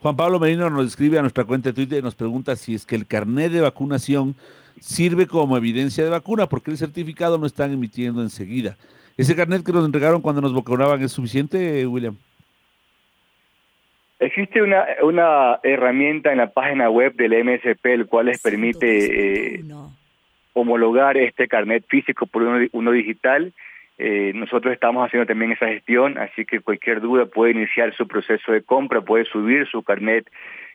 Juan 0.03 0.17
Pablo 0.17 0.37
Merino 0.37 0.69
nos 0.69 0.87
escribe 0.87 1.17
a 1.17 1.21
nuestra 1.21 1.45
cuenta 1.45 1.69
de 1.69 1.75
Twitter 1.75 1.99
y 1.99 2.01
nos 2.01 2.13
pregunta 2.13 2.57
si 2.57 2.75
es 2.75 2.85
que 2.85 2.97
el 2.97 3.07
carnet 3.07 3.53
de 3.53 3.61
vacunación 3.61 4.35
sirve 4.81 5.27
como 5.27 5.55
evidencia 5.55 6.03
de 6.03 6.09
vacuna, 6.09 6.47
porque 6.47 6.71
el 6.71 6.77
certificado 6.77 7.37
no 7.37 7.45
están 7.45 7.71
emitiendo 7.71 8.21
enseguida. 8.21 8.75
¿Ese 9.15 9.33
carnet 9.33 9.63
que 9.65 9.71
nos 9.71 9.85
entregaron 9.85 10.21
cuando 10.21 10.41
nos 10.41 10.53
vacunaban 10.53 11.01
es 11.01 11.13
suficiente, 11.13 11.87
William? 11.87 12.17
Existe 14.19 14.61
una, 14.61 14.83
una 15.03 15.59
herramienta 15.63 16.33
en 16.33 16.39
la 16.39 16.51
página 16.51 16.89
web 16.89 17.15
del 17.15 17.41
MSP, 17.41 17.85
el 17.85 18.05
cual 18.05 18.25
les 18.25 18.41
permite 18.41 19.55
eh, 19.55 19.63
homologar 20.51 21.15
este 21.15 21.47
carnet 21.47 21.85
físico 21.87 22.25
por 22.25 22.43
uno, 22.43 22.67
uno 22.73 22.91
digital. 22.91 23.53
Eh, 23.97 24.31
nosotros 24.33 24.73
estamos 24.73 25.05
haciendo 25.05 25.27
también 25.27 25.51
esa 25.51 25.67
gestión, 25.67 26.17
así 26.17 26.45
que 26.45 26.61
cualquier 26.61 26.99
duda 26.99 27.25
puede 27.25 27.51
iniciar 27.51 27.93
su 27.95 28.07
proceso 28.07 28.51
de 28.51 28.63
compra, 28.63 29.01
puede 29.01 29.25
subir 29.25 29.67
su 29.67 29.83
carnet 29.83 30.29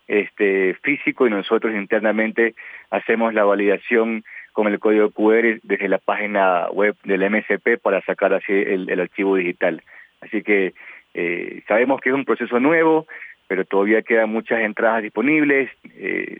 este, 0.07 0.75
físico 0.83 1.27
y 1.27 1.31
nosotros 1.31 1.75
internamente 1.75 2.55
hacemos 2.91 3.35
la 3.35 3.45
validación 3.45 4.25
con 4.53 4.67
el 4.67 4.79
código 4.79 5.11
QR 5.11 5.61
desde 5.63 5.89
la 5.89 5.99
página 5.99 6.69
web 6.71 6.97
del 7.05 7.29
MSP 7.31 7.79
para 7.81 8.01
sacar 8.03 8.33
así 8.35 8.53
el, 8.53 9.01
archivo 9.01 9.37
digital. 9.37 9.83
Así 10.21 10.43
que 10.43 10.75
eh, 11.15 11.63
sabemos 11.69 12.01
que 12.01 12.09
es 12.09 12.15
un 12.15 12.25
proceso 12.25 12.59
nuevo, 12.59 13.07
pero 13.47 13.65
todavía 13.65 14.03
quedan 14.03 14.31
muchas 14.31 14.61
entradas 14.61 15.03
disponibles 15.03 15.71
eh, 15.97 16.39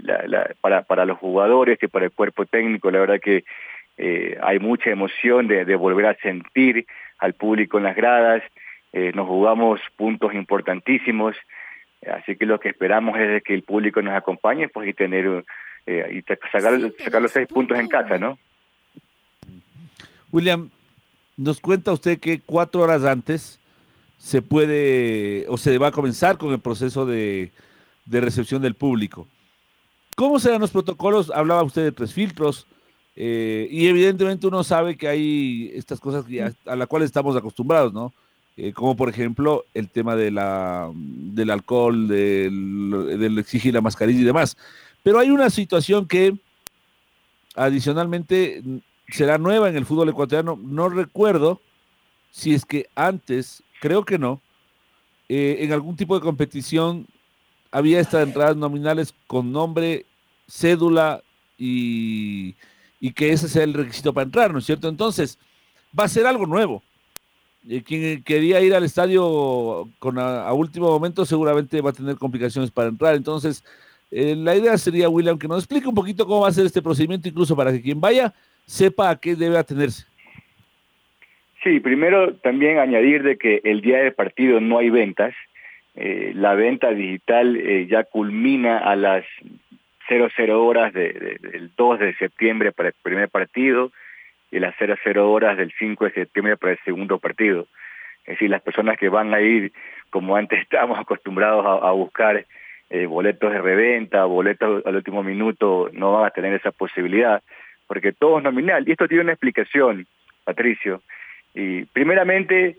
para, 0.61 0.83
para 0.83 1.05
los 1.05 1.19
jugadores 1.19 1.79
y 1.83 1.87
para 1.87 2.07
el 2.07 2.13
cuerpo 2.13 2.47
técnico. 2.47 2.91
La 2.91 3.01
verdad 3.01 3.21
que 3.21 3.45
eh, 3.99 4.39
hay 4.43 4.59
mucha 4.59 4.91
emoción 4.91 5.49
de, 5.49 5.65
de, 5.65 5.77
volver 5.77 6.07
a 6.07 6.15
sentir 6.17 6.87
al 7.19 7.35
público 7.35 7.79
en 7.79 7.85
las 7.85 7.97
gradas. 7.97 8.43
nos 8.93 9.27
jugamos 9.27 9.81
puntos 9.97 10.33
importantísimos. 10.35 11.37
Así 12.07 12.37
que 12.37 12.47
lo 12.47 12.59
que 12.59 12.71
esperamos 12.71 13.19
es 13.19 13.43
que 13.43 13.55
el 13.55 13.63
público 13.63 14.01
nos 14.01 14.15
acompañe 14.15 14.69
pues 14.69 14.89
y 14.89 14.95
tener 14.95 15.45
eh, 15.91 16.19
y 16.19 16.21
sacar, 16.53 16.79
sacar 17.03 17.23
los 17.23 17.33
seis 17.33 17.49
puntos 17.49 17.79
en 17.79 17.89
casa, 17.89 18.19
¿no? 18.19 18.39
William, 20.31 20.69
nos 21.35 21.61
cuenta 21.61 21.93
usted 21.93 22.21
que 22.21 22.41
cuatro 22.41 22.83
horas 22.83 23.05
antes 23.05 23.59
se 24.19 24.43
puede 24.43 25.47
o 25.49 25.57
se 25.57 25.79
va 25.79 25.87
a 25.87 25.93
comenzar 25.93 26.37
con 26.37 26.53
el 26.53 26.61
proceso 26.61 27.07
de, 27.07 27.53
recepción 28.05 28.61
del 28.61 28.75
público. 28.75 29.27
¿Cómo 30.15 30.39
serán 30.39 30.61
los 30.61 30.73
protocolos? 30.73 31.31
Hablaba 31.31 31.63
usted 31.63 31.85
de 31.85 31.93
tres 31.93 32.13
filtros 32.13 32.67
eh, 33.21 33.67
y 33.69 33.89
evidentemente 33.89 34.47
uno 34.47 34.63
sabe 34.63 34.97
que 34.97 35.09
hay 35.09 35.73
estas 35.75 35.99
cosas 35.99 36.25
a 36.65 36.77
las 36.77 36.87
cuales 36.87 37.07
estamos 37.07 37.35
acostumbrados, 37.35 37.93
¿no? 37.93 38.13
Eh, 38.57 38.73
como 38.73 38.95
por 38.95 39.09
ejemplo 39.09 39.65
el 39.75 39.89
tema 39.89 40.15
de 40.15 40.31
la, 40.31 40.89
del 40.95 41.51
alcohol, 41.51 42.07
del, 42.07 43.37
exigir 43.37 43.75
la 43.75 43.81
mascarilla 43.81 44.21
y 44.21 44.25
demás. 44.25 44.57
Pero 45.03 45.19
hay 45.19 45.31
una 45.31 45.51
situación 45.51 46.07
que 46.07 46.39
adicionalmente 47.57 48.63
será 49.09 49.37
nueva 49.37 49.69
en 49.69 49.77
el 49.77 49.85
fútbol 49.85 50.11
ecuatoriano. 50.11 50.57
No 50.63 50.89
recuerdo 50.89 51.61
si 52.31 52.55
es 52.55 52.65
que 52.65 52.87
antes, 52.95 53.65
creo 53.81 54.05
que 54.05 54.21
no, 54.21 54.41
eh, 55.29 55.57
en 55.63 55.73
algún 55.73 55.97
tipo 55.97 56.15
de 56.15 56.21
competición 56.21 57.09
había 57.73 57.99
estas 57.99 58.29
entradas 58.29 58.57
nominales 58.57 59.13
con 59.27 59.51
nombre, 59.51 60.07
cédula 60.47 61.25
y, 61.59 62.55
y 63.01 63.13
que 63.13 63.31
ese 63.31 63.49
sea 63.49 63.65
el 63.65 63.75
requisito 63.75 64.13
para 64.13 64.25
entrar, 64.25 64.53
¿no 64.53 64.59
es 64.59 64.65
cierto? 64.65 64.89
Entonces, 64.89 65.39
va 65.99 66.05
a 66.05 66.09
ser 66.09 66.27
algo 66.27 66.47
nuevo 66.47 66.83
quien 67.85 68.23
quería 68.23 68.61
ir 68.61 68.75
al 68.75 68.85
estadio 68.85 69.89
con 69.99 70.19
a, 70.19 70.53
último 70.53 70.89
momento 70.89 71.25
seguramente 71.25 71.81
va 71.81 71.91
a 71.91 71.95
tener 71.95 72.17
complicaciones 72.17 72.71
para 72.71 72.89
entrar. 72.89 73.15
Entonces, 73.15 73.65
eh, 74.11 74.35
la 74.37 74.57
idea 74.57 74.77
sería, 74.79 75.09
William, 75.09 75.39
que 75.39 75.49
nos 75.49 75.59
explique 75.59 75.89
un 75.89 75.95
poquito 75.95 76.27
cómo 76.27 76.43
va 76.43 76.49
a 76.49 76.53
ser 76.53 76.67
este 76.67 76.83
procedimiento, 76.83 77.29
incluso 77.29 77.55
para 77.55 77.73
que 77.73 77.83
quien 77.83 78.01
vaya 78.01 78.33
sepa 78.65 79.11
a 79.11 79.17
qué 79.21 79.35
debe 79.35 79.59
atenerse. 79.59 80.07
Sí, 81.63 81.81
primero 81.81 82.35
también 82.37 82.79
añadir 82.79 83.23
de 83.23 83.37
que 83.37 83.61
el 83.65 83.81
día 83.81 83.99
del 83.99 84.15
partido 84.15 84.61
no 84.61 84.79
hay 84.79 84.91
ventas. 84.91 85.35
Eh, 85.95 86.33
la 86.35 86.55
venta 86.55 86.91
digital 86.91 87.57
eh, 87.57 87.87
ya 87.91 88.05
culmina 88.05 88.79
a 88.79 88.95
las 88.95 89.25
00 90.09 90.65
horas 90.65 90.93
del 90.93 91.71
2 91.77 91.99
de 91.99 92.15
septiembre 92.15 92.73
para 92.73 92.89
el 92.89 92.95
primer 93.03 93.29
partido 93.29 93.93
y 94.51 94.59
las 94.59 94.75
00 94.77 95.31
horas 95.31 95.57
del 95.57 95.73
5 95.79 96.05
de 96.07 96.13
septiembre 96.13 96.57
para 96.57 96.73
el 96.73 96.79
segundo 96.85 97.19
partido. 97.19 97.67
Es 98.25 98.35
decir, 98.35 98.51
las 98.51 98.63
personas 98.63 98.99
que 98.99 99.09
van 99.09 99.33
a 99.33 99.41
ir, 99.41 99.73
como 100.11 100.37
antes 100.37 100.61
estábamos 100.63 100.99
acostumbrados 100.99 101.65
a, 101.83 101.91
buscar 101.93 102.45
eh, 102.91 103.07
boletos 103.07 103.53
de 103.53 103.61
reventa, 103.61 104.25
boletos 104.25 104.85
al 104.87 104.97
último 104.97 105.23
minuto, 105.23 105.91
no 105.93 106.13
van 106.13 106.27
a 106.27 106.31
tener 106.31 106.55
esa 106.55 106.71
posibilidad, 106.71 107.43
porque 107.87 108.13
todo 108.13 108.39
es 108.39 108.45
nominal. 108.45 108.87
Y 108.87 108.93
esto 108.93 109.09
tiene 109.09 109.25
una 109.25 109.33
explicación, 109.33 110.07
Patricio. 110.45 111.03
Y 111.55 111.85
primeramente, 111.87 112.77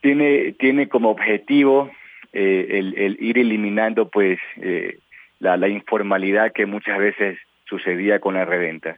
tiene, 0.00 0.52
tiene 0.52 0.88
como 0.88 1.10
objetivo 1.10 1.90
eh, 2.32 2.66
el, 2.70 3.16
ir 3.20 3.38
eliminando 3.38 4.08
pues 4.08 4.38
eh, 4.60 4.98
la, 5.54 5.68
informalidad 5.68 6.52
que 6.52 6.66
muchas 6.66 6.98
veces 6.98 7.38
sucedía 7.68 8.18
con 8.18 8.34
la 8.34 8.44
reventa. 8.44 8.96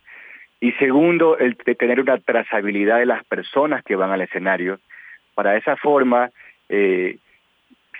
Y 0.60 0.72
segundo, 0.72 1.38
el 1.38 1.56
de 1.64 1.74
tener 1.74 2.00
una 2.00 2.18
trazabilidad 2.18 2.98
de 2.98 3.06
las 3.06 3.24
personas 3.24 3.84
que 3.84 3.96
van 3.96 4.10
al 4.10 4.22
escenario. 4.22 4.80
Para 5.34 5.56
esa 5.56 5.76
forma, 5.76 6.30
eh, 6.68 7.18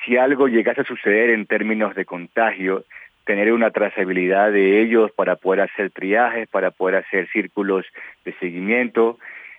si 0.05 0.17
algo 0.17 0.49
llegase 0.49 0.81
a 0.81 0.85
suceder 0.85 1.31
en 1.31 1.47
términos 1.47 1.95
de 1.95 2.05
contagio, 2.05 2.85
tener 3.25 3.53
una 3.53 3.71
trazabilidad 3.71 4.51
de 4.51 4.81
ellos 4.81 5.13
para 5.13 5.37
poder 5.37 5.61
hacer 5.61 5.91
triajes, 5.91 6.49
para 6.49 6.71
poder 6.71 6.97
hacer 6.97 7.29
círculos 7.29 7.85
de 8.25 8.33
seguimiento. 8.35 9.19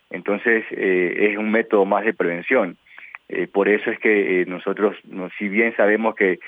Entonces, 0.10 0.66
eh, 0.72 1.30
es 1.32 1.38
un 1.38 1.52
método 1.52 1.86
más 1.86 2.04
de 2.04 2.14
prevención. 2.14 2.78
Eh, 3.30 3.48
por 3.48 3.70
eso 3.70 3.92
es 3.92 4.00
que 4.00 4.44
nosotros, 4.48 4.98
si 5.38 5.48
bien 5.48 5.76
sabemos 5.76 6.16
que 6.16 6.40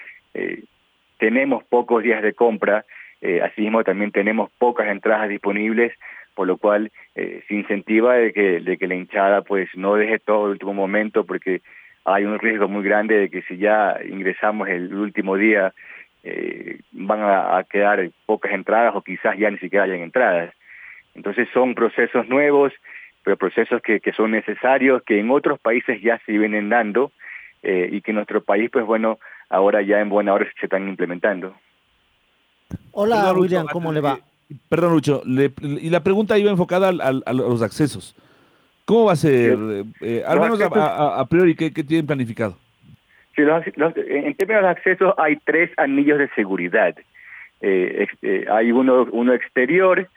tenemos 1.21 1.63
pocos 1.63 2.03
días 2.03 2.21
de 2.21 2.33
compra, 2.33 2.83
asimismo 3.43 3.83
también 3.83 4.11
tenemos 4.11 4.49
pocas 4.57 4.87
entradas 4.87 5.29
disponibles, 5.29 5.93
por 6.35 6.47
lo 6.47 6.57
cual 6.57 6.91
eh, 7.15 7.43
se 7.47 7.55
incentiva 7.55 8.15
de 8.15 8.33
que, 8.33 8.59
de 8.61 8.77
que 8.77 8.87
la 8.87 8.95
hinchada 8.95 9.41
pues 9.41 9.69
no 9.75 9.95
deje 9.95 10.19
todo 10.19 10.45
el 10.45 10.51
último 10.53 10.73
momento 10.73 11.25
porque 11.25 11.61
hay 12.05 12.25
un 12.25 12.39
riesgo 12.39 12.67
muy 12.67 12.83
grande 12.83 13.17
de 13.17 13.29
que 13.29 13.41
si 13.43 13.57
ya 13.57 13.99
ingresamos 14.03 14.67
el 14.69 14.93
último 14.93 15.35
día 15.35 15.73
eh, 16.23 16.79
van 16.91 17.19
a, 17.21 17.63
quedar 17.69 18.09
pocas 18.25 18.53
entradas 18.53 18.95
o 18.95 19.01
quizás 19.01 19.37
ya 19.37 19.51
ni 19.51 19.57
siquiera 19.57 19.85
hayan 19.85 19.99
entradas. 19.99 20.53
Entonces 21.13 21.47
son 21.53 21.75
procesos 21.75 22.27
nuevos, 22.27 22.73
pero 23.23 23.37
procesos 23.37 23.81
que, 23.81 23.99
que 23.99 24.13
son 24.13 24.31
necesarios, 24.31 25.03
que 25.03 25.19
en 25.19 25.29
otros 25.29 25.59
países 25.59 26.01
ya 26.01 26.19
se 26.25 26.31
vienen 26.31 26.69
dando 26.69 27.11
eh, 27.61 27.89
y 27.91 28.01
que 28.01 28.13
nuestro 28.13 28.41
país 28.41 28.69
pues 28.71 28.85
bueno, 28.85 29.19
ahora 29.51 29.81
ya 29.81 29.99
en 29.99 30.09
buena 30.09 30.33
hora 30.33 30.47
se 30.59 30.65
están 30.65 30.87
implementando. 30.87 31.53
Hola 32.91 33.33
William, 33.33 33.67
¿cómo 33.71 33.91
le 33.91 34.01
va? 34.01 34.17
Perdón, 34.69 34.93
Lucho, 34.93 35.21
y 35.25 35.89
la 35.89 36.03
pregunta 36.03 36.37
iba 36.37 36.49
enfocada 36.49 36.89
a 36.89 37.33
los 37.33 37.61
accesos. 37.61 38.15
¿Cómo 38.85 39.05
va 39.05 39.13
a 39.13 39.15
ser? 39.15 39.57
Eh, 40.01 40.23
al 40.25 40.39
menos 40.39 40.59
a, 40.61 41.25
priori, 41.29 41.55
¿qué, 41.55 41.71
tienen 41.71 42.07
planificado? 42.07 42.57
Sí, 43.35 43.43
en 43.43 44.35
términos 44.35 44.63
de 44.63 44.69
acceso 44.69 45.15
hay 45.17 45.37
tres 45.45 45.71
anillos 45.77 46.19
de 46.19 46.27
seguridad. 46.35 46.95
Eh, 47.61 48.07
eh, 48.21 48.45
hay 48.51 48.71
uno, 48.71 49.07
uno 49.11 49.33
exterior 49.33 50.09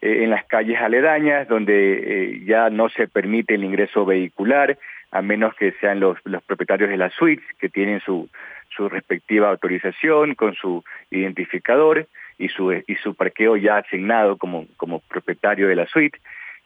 en 0.00 0.30
las 0.30 0.44
calles 0.44 0.78
aledañas 0.78 1.48
donde 1.48 2.42
ya 2.44 2.70
no 2.70 2.88
se 2.90 3.08
permite 3.08 3.54
el 3.54 3.64
ingreso 3.64 4.04
vehicular 4.04 4.78
a 5.10 5.22
menos 5.22 5.54
que 5.54 5.72
sean 5.80 6.00
los, 6.00 6.18
los 6.24 6.42
propietarios 6.42 6.90
de 6.90 6.96
las 6.96 7.12
suites 7.14 7.44
que 7.58 7.68
tienen 7.68 8.00
su, 8.00 8.28
su 8.76 8.88
respectiva 8.88 9.50
autorización 9.50 10.34
con 10.34 10.54
su 10.54 10.84
identificador 11.10 12.06
y 12.38 12.48
su, 12.48 12.72
y 12.72 12.94
su 13.02 13.14
parqueo 13.14 13.56
ya 13.56 13.78
asignado 13.78 14.36
como, 14.36 14.66
como 14.76 15.00
propietario 15.00 15.68
de 15.68 15.76
la 15.76 15.86
suite. 15.86 16.18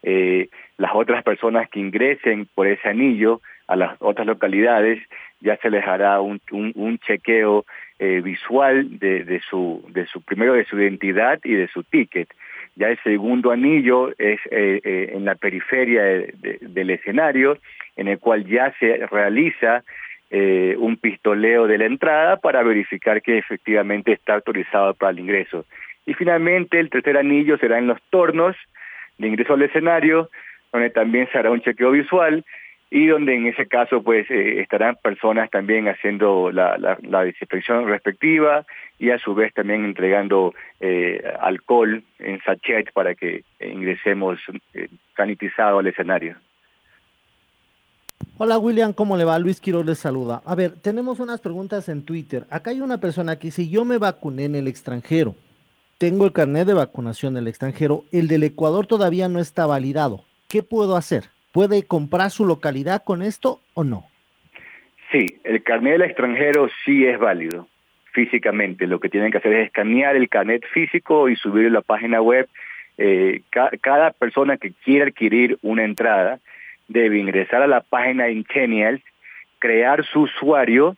Eh, 0.03 0.49
las 0.79 0.91
otras 0.95 1.23
personas 1.23 1.69
que 1.71 1.81
ingresen 1.81 2.47
por 2.55 2.67
ese 2.67 2.89
anillo 2.89 3.41
a 3.69 3.77
las 3.77 3.97
otras 4.01 4.27
localidades 4.27 5.01
ya 5.41 5.57
se 5.57 5.71
les 5.71 5.87
hará 5.87 6.21
un, 6.21 6.41
un, 6.51 6.99
chequeo 6.99 7.65
eh, 7.99 8.21
visual 8.21 8.99
de, 8.99 9.25
de, 9.25 9.41
su, 9.41 9.85
de 9.91 10.07
su, 10.07 10.21
primero 10.23 10.55
de 10.55 10.65
su 10.65 10.79
identidad 10.79 11.39
y 11.45 11.55
de 11.55 11.69
su 11.69 11.83
ticket. 11.85 12.29
Ya 12.77 12.89
el 12.89 12.99
segundo 13.03 13.51
anillo 13.51 14.11
es 14.19 14.41
eh, 14.51 15.11
en 15.13 15.25
la 15.25 15.35
periferia 15.35 16.03
del 16.03 16.91
escenario, 16.91 17.59
en 17.97 18.09
el 18.09 18.19
cual 18.19 18.47
ya 18.47 18.73
se 18.79 19.07
realiza 19.07 19.85
eh, 20.31 20.77
un 20.79 20.97
pistoleo 20.97 21.67
de 21.67 21.77
la 21.77 21.85
entrada 21.85 22.39
para 22.39 22.63
verificar 22.63 23.21
que 23.21 23.37
efectivamente 23.37 24.13
está 24.13 24.35
autorizado 24.35 24.95
para 24.95 25.13
el 25.13 25.19
ingreso. 25.19 25.67
Y 26.07 26.15
finalmente 26.15 26.81
el 26.81 26.89
tercer 26.89 27.19
anillo 27.19 27.59
será 27.59 27.79
en 27.79 27.87
los 27.87 28.01
tornos, 28.09 28.57
de 29.19 29.29
ingreso 29.29 29.53
al 29.53 29.63
escenario, 29.63 30.31
donde 30.73 30.89
también 30.89 31.29
se 31.31 31.39
hará 31.39 31.51
un 31.51 31.61
chequeo 31.61 31.91
visual 31.91 32.45
y 32.95 33.07
donde 33.07 33.35
en 33.35 33.47
ese 33.47 33.67
caso 33.69 34.03
pues 34.03 34.31
eh, 34.31 34.61
estarán 34.61 34.97
personas 34.97 35.49
también 35.51 35.89
haciendo 35.89 36.53
la, 36.53 36.77
la, 36.77 37.25
desinfección 37.25 37.89
respectiva 37.89 38.67
y 38.99 39.09
a 39.09 39.19
su 39.19 39.35
vez 39.35 39.55
también 39.55 39.87
entregando 39.87 40.53
eh, 40.79 41.23
alcohol 41.41 42.05
en 42.19 42.43
sachet 42.43 42.93
para 42.93 43.15
que 43.15 43.45
ingresemos 43.61 44.39
eh, 44.75 44.89
sanitizado 45.17 45.79
al 45.79 45.87
escenario. 45.87 46.37
Hola 48.37 48.59
William, 48.59 48.93
¿cómo 48.93 49.17
le 49.17 49.25
va? 49.25 49.39
Luis 49.39 49.59
Quiroz 49.59 49.87
les 49.87 49.99
saluda. 49.99 50.43
A 50.45 50.55
ver, 50.55 50.73
tenemos 50.73 51.19
unas 51.19 51.41
preguntas 51.41 51.89
en 51.89 52.05
Twitter. 52.05 52.45
Acá 52.51 52.73
hay 52.73 52.83
una 52.83 52.99
persona 52.99 53.39
que 53.39 53.49
dice, 53.49 53.71
yo 53.71 53.87
me 53.87 53.97
vacuné 53.97 54.45
en 54.45 54.55
el 54.55 54.69
extranjero, 54.69 55.35
tengo 55.97 56.27
el 56.27 56.33
carnet 56.33 56.67
de 56.67 56.75
vacunación 56.75 57.39
en 57.39 57.45
el 57.45 57.49
extranjero, 57.49 58.05
el 58.13 58.29
del 58.29 58.43
Ecuador 58.43 58.87
todavía 58.87 59.31
no 59.31 59.41
está 59.41 59.65
validado. 59.65 60.27
¿Qué 60.47 60.63
puedo 60.63 60.95
hacer? 60.95 61.31
¿Puede 61.53 61.87
comprar 61.87 62.31
su 62.31 62.47
localidad 62.47 63.03
con 63.05 63.23
esto 63.23 63.61
o 63.75 63.85
no? 63.85 64.07
Sí, 65.11 65.39
el 65.45 65.63
carnet 65.63 65.93
del 65.93 66.03
extranjero 66.03 66.71
sí 66.85 67.05
es 67.05 67.19
válido 67.19 67.69
físicamente. 68.13 68.87
Lo 68.87 69.01
que 69.01 69.11
tienen 69.11 69.31
que 69.31 69.39
hacer 69.39 69.53
es 69.53 69.67
escanear 69.67 70.17
el 70.17 70.29
carnet 70.29 70.65
físico 70.73 71.29
y 71.29 71.37
subirlo 71.37 71.69
a 71.69 71.73
la 71.73 71.83
página 71.83 72.23
web. 72.23 72.49
Eh, 72.97 73.43
cada 73.81 74.11
persona 74.13 74.57
que 74.57 74.73
quiera 74.73 75.07
adquirir 75.07 75.59
una 75.63 75.85
entrada 75.85 76.41
debe 76.89 77.19
ingresar 77.19 77.63
a 77.63 77.67
la 77.67 77.81
página 77.81 78.25
de 78.25 78.33
Incenials, 78.33 79.03
crear 79.59 80.05
su 80.05 80.23
usuario, 80.23 80.97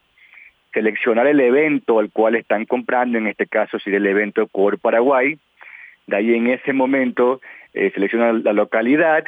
seleccionar 0.73 1.27
el 1.27 1.41
evento 1.41 1.99
al 1.99 2.11
cual 2.11 2.37
están 2.37 2.65
comprando, 2.65 3.19
en 3.19 3.27
este 3.27 3.47
caso 3.47 3.79
sería 3.79 3.99
el 3.99 4.07
evento 4.07 4.47
Core 4.49 4.79
Paraguay, 4.79 5.39
de 6.07 6.17
ahí 6.17 6.35
en 6.35 6.49
ese 6.49 6.73
momento 6.73 7.41
eh, 7.73 7.91
selecciona 7.95 8.33
la 8.33 8.53
localidad 8.53 9.25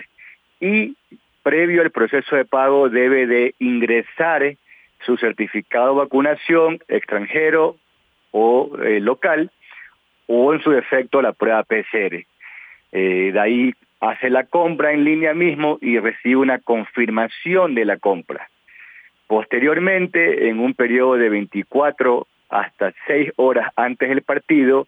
y 0.61 0.97
previo 1.43 1.83
al 1.83 1.91
proceso 1.91 2.37
de 2.37 2.45
pago 2.45 2.89
debe 2.89 3.27
de 3.27 3.55
ingresar 3.59 4.57
su 5.05 5.17
certificado 5.17 5.91
de 5.91 6.01
vacunación 6.01 6.81
extranjero 6.89 7.77
o 8.33 8.77
eh, 8.83 9.01
local 9.01 9.51
o 10.27 10.53
en 10.53 10.61
su 10.63 10.71
defecto 10.71 11.23
la 11.23 11.33
prueba 11.33 11.63
PCR. 11.63 12.25
Eh, 12.93 13.31
de 13.33 13.41
ahí 13.41 13.75
hace 14.01 14.31
la 14.31 14.45
compra 14.45 14.93
en 14.93 15.05
línea 15.05 15.35
mismo 15.35 15.79
y 15.81 15.99
recibe 15.99 16.37
una 16.37 16.59
confirmación 16.59 17.75
de 17.75 17.85
la 17.85 17.99
compra. 17.99 18.49
Posteriormente, 19.27 20.49
en 20.49 20.61
un 20.61 20.75
periodo 20.75 21.17
de 21.17 21.29
24 21.29 22.27
hasta 22.49 22.93
6 23.07 23.33
horas 23.37 23.73
antes 23.77 24.09
del 24.09 24.23
partido, 24.23 24.87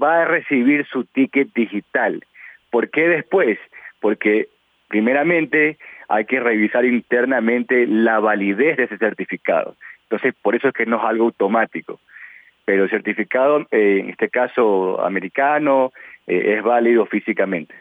va 0.00 0.22
a 0.22 0.24
recibir 0.26 0.86
su 0.86 1.04
ticket 1.04 1.52
digital. 1.54 2.22
¿Por 2.70 2.90
qué 2.90 3.08
después? 3.08 3.58
Porque 4.00 4.48
primeramente 4.88 5.78
hay 6.08 6.24
que 6.24 6.40
revisar 6.40 6.84
internamente 6.84 7.86
la 7.86 8.18
validez 8.18 8.76
de 8.76 8.84
ese 8.84 8.98
certificado. 8.98 9.76
Entonces, 10.04 10.34
por 10.42 10.56
eso 10.56 10.68
es 10.68 10.74
que 10.74 10.86
no 10.86 10.96
es 10.96 11.04
algo 11.04 11.26
automático. 11.26 12.00
Pero 12.64 12.84
el 12.84 12.90
certificado, 12.90 13.66
eh, 13.70 14.00
en 14.00 14.10
este 14.10 14.28
caso 14.28 15.04
americano, 15.04 15.92
eh, 16.26 16.56
es 16.56 16.62
válido 16.62 17.06
físicamente. 17.06 17.74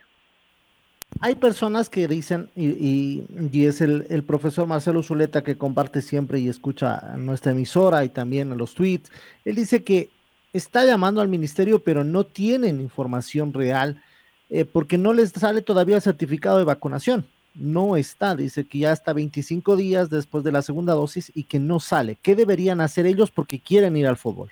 Hay 1.21 1.35
personas 1.35 1.89
que 1.89 2.07
dicen, 2.07 2.49
y, 2.55 3.23
es 3.65 3.81
el, 3.81 4.05
el, 4.09 4.23
profesor 4.23 4.67
Marcelo 4.67 5.01
Zuleta 5.01 5.41
que 5.41 5.57
comparte 5.57 6.01
siempre 6.01 6.39
y 6.39 6.49
escucha 6.49 7.15
nuestra 7.17 7.53
emisora 7.53 8.03
y 8.03 8.09
también 8.09 8.55
los 8.57 8.75
tweets, 8.75 9.09
él 9.45 9.55
dice 9.55 9.83
que 9.83 10.09
está 10.53 10.85
llamando 10.85 11.21
al 11.21 11.29
ministerio, 11.29 11.79
pero 11.79 12.03
no 12.03 12.25
tienen 12.25 12.81
información 12.81 13.53
real 13.53 14.01
eh, 14.49 14.65
porque 14.65 14.97
no 14.97 15.13
les 15.13 15.31
sale 15.31 15.61
todavía 15.61 15.95
el 15.95 16.01
certificado 16.01 16.57
de 16.57 16.63
vacunación. 16.63 17.25
No 17.55 17.97
está, 17.97 18.35
dice 18.35 18.67
que 18.67 18.79
ya 18.79 18.91
está 18.91 19.13
25 19.13 19.75
días 19.75 20.09
después 20.09 20.43
de 20.43 20.51
la 20.51 20.61
segunda 20.61 20.93
dosis 20.93 21.31
y 21.35 21.43
que 21.43 21.59
no 21.59 21.79
sale. 21.79 22.17
¿Qué 22.21 22.35
deberían 22.35 22.81
hacer 22.81 23.05
ellos 23.05 23.31
porque 23.31 23.59
quieren 23.59 23.97
ir 23.97 24.07
al 24.07 24.17
fútbol? 24.17 24.49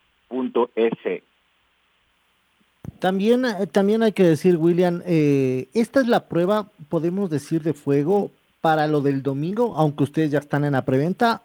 También, 2.98 3.44
eh, 3.44 3.66
también 3.66 4.02
hay 4.02 4.12
que 4.12 4.24
decir, 4.24 4.56
William, 4.56 5.02
eh, 5.06 5.68
esta 5.74 6.00
es 6.00 6.08
la 6.08 6.28
prueba, 6.28 6.70
podemos 6.88 7.30
decir, 7.30 7.62
de 7.62 7.74
fuego 7.74 8.30
para 8.60 8.86
lo 8.86 9.00
del 9.00 9.22
domingo, 9.22 9.74
aunque 9.76 10.04
ustedes 10.04 10.30
ya 10.30 10.38
están 10.38 10.64
en 10.64 10.72
la 10.72 10.84
preventa, 10.84 11.42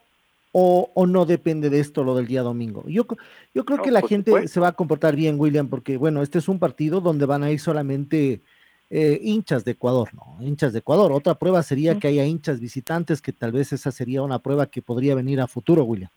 o, 0.52 0.90
o 0.94 1.06
no 1.06 1.26
depende 1.26 1.70
de 1.70 1.80
esto 1.80 2.04
lo 2.04 2.16
del 2.16 2.28
día 2.28 2.42
domingo. 2.42 2.84
Yo, 2.88 3.06
yo 3.54 3.66
creo 3.66 3.82
que 3.82 3.92
la 3.92 4.02
gente 4.02 4.48
se 4.48 4.60
va 4.60 4.70
a 4.70 4.74
comportar 4.74 5.16
bien, 5.16 5.40
William, 5.40 5.68
porque 5.68 5.98
bueno, 5.98 6.22
este 6.22 6.40
es 6.40 6.48
un 6.48 6.60
partido 6.60 7.02
donde 7.02 7.26
van 7.26 7.44
a 7.44 7.52
ir 7.52 7.60
solamente 7.60 8.42
eh, 8.90 9.20
hinchas 9.22 9.66
de 9.66 9.72
Ecuador, 9.72 10.10
¿no? 10.14 10.38
Hinchas 10.40 10.74
de 10.74 10.80
Ecuador. 10.80 11.12
Otra 11.12 11.36
prueba 11.36 11.62
sería 11.62 12.00
que 12.00 12.08
haya 12.08 12.26
hinchas 12.26 12.60
visitantes, 12.60 13.22
que 13.22 13.34
tal 13.34 13.52
vez 13.52 13.74
esa 13.74 13.92
sería 13.92 14.22
una 14.22 14.40
prueba 14.40 14.68
que 14.68 14.82
podría 14.82 15.14
venir 15.14 15.42
a 15.42 15.48
futuro, 15.48 15.84
William. 15.84 16.10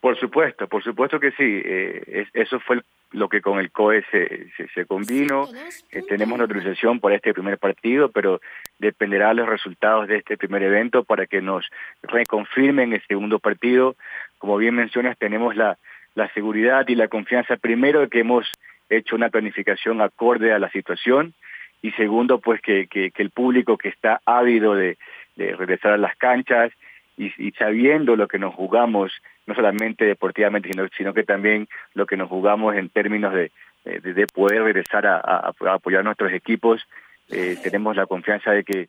Por 0.00 0.16
supuesto, 0.18 0.68
por 0.68 0.82
supuesto 0.82 1.18
que 1.18 1.32
sí. 1.32 1.62
Eh, 1.64 2.26
eso 2.32 2.60
fue 2.60 2.80
lo 3.10 3.28
que 3.28 3.40
con 3.40 3.58
el 3.58 3.72
COE 3.72 4.04
se, 4.12 4.46
se, 4.74 4.86
convino. 4.86 5.48
Eh, 5.90 6.02
tenemos 6.08 6.34
una 6.34 6.44
autorización 6.44 7.00
para 7.00 7.16
este 7.16 7.34
primer 7.34 7.58
partido, 7.58 8.10
pero 8.10 8.40
dependerá 8.78 9.28
de 9.28 9.34
los 9.34 9.48
resultados 9.48 10.06
de 10.06 10.18
este 10.18 10.36
primer 10.36 10.62
evento 10.62 11.02
para 11.02 11.26
que 11.26 11.40
nos 11.40 11.66
reconfirmen 12.02 12.92
el 12.92 13.02
segundo 13.08 13.40
partido. 13.40 13.96
Como 14.38 14.56
bien 14.56 14.76
mencionas, 14.76 15.18
tenemos 15.18 15.56
la, 15.56 15.78
la 16.14 16.32
seguridad 16.32 16.86
y 16.86 16.94
la 16.94 17.08
confianza, 17.08 17.56
primero, 17.56 18.00
de 18.00 18.08
que 18.08 18.20
hemos 18.20 18.46
hecho 18.90 19.16
una 19.16 19.30
planificación 19.30 20.00
acorde 20.00 20.52
a 20.52 20.60
la 20.60 20.70
situación 20.70 21.34
y 21.82 21.90
segundo, 21.92 22.38
pues 22.40 22.60
que, 22.60 22.86
que, 22.86 23.10
que 23.10 23.22
el 23.22 23.30
público 23.30 23.78
que 23.78 23.88
está 23.88 24.20
ávido 24.24 24.74
de, 24.74 24.96
de 25.36 25.56
regresar 25.56 25.92
a 25.92 25.98
las 25.98 26.16
canchas 26.16 26.72
y, 27.18 27.32
y 27.36 27.50
sabiendo 27.52 28.16
lo 28.16 28.28
que 28.28 28.38
nos 28.38 28.54
jugamos 28.54 29.12
no 29.46 29.54
solamente 29.54 30.04
deportivamente, 30.04 30.70
sino, 30.70 30.86
sino 30.96 31.12
que 31.12 31.24
también 31.24 31.68
lo 31.94 32.06
que 32.06 32.16
nos 32.16 32.28
jugamos 32.28 32.76
en 32.76 32.88
términos 32.90 33.34
de, 33.34 33.50
de, 33.84 34.26
poder 34.26 34.62
regresar 34.62 35.06
a, 35.06 35.52
apoyar 35.72 36.00
a 36.00 36.04
nuestros 36.04 36.32
equipos. 36.32 36.86
Eh, 37.30 37.56
tenemos 37.62 37.96
la 37.96 38.06
confianza 38.06 38.52
de 38.52 38.64
que 38.64 38.88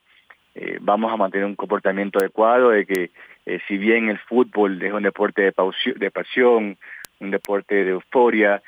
eh, 0.56 0.78
vamos 0.82 1.12
a 1.12 1.18
mantener 1.18 1.46
un 1.46 1.56
comportamiento 1.56 2.20
adecuado, 2.20 2.70
de 2.72 2.86
que 2.86 3.12
eh, 3.46 3.60
si 3.68 3.78
bien 3.78 4.10
el 4.10 4.20
fútbol 4.20 4.82
es 4.82 4.92
un 4.94 5.04
deporte 5.04 5.42
de, 5.42 5.54
de 5.96 6.12
pasión, 6.12 6.78
un 7.20 7.32
deporte 7.32 7.84
de 7.84 7.92
euforia, 7.92 8.62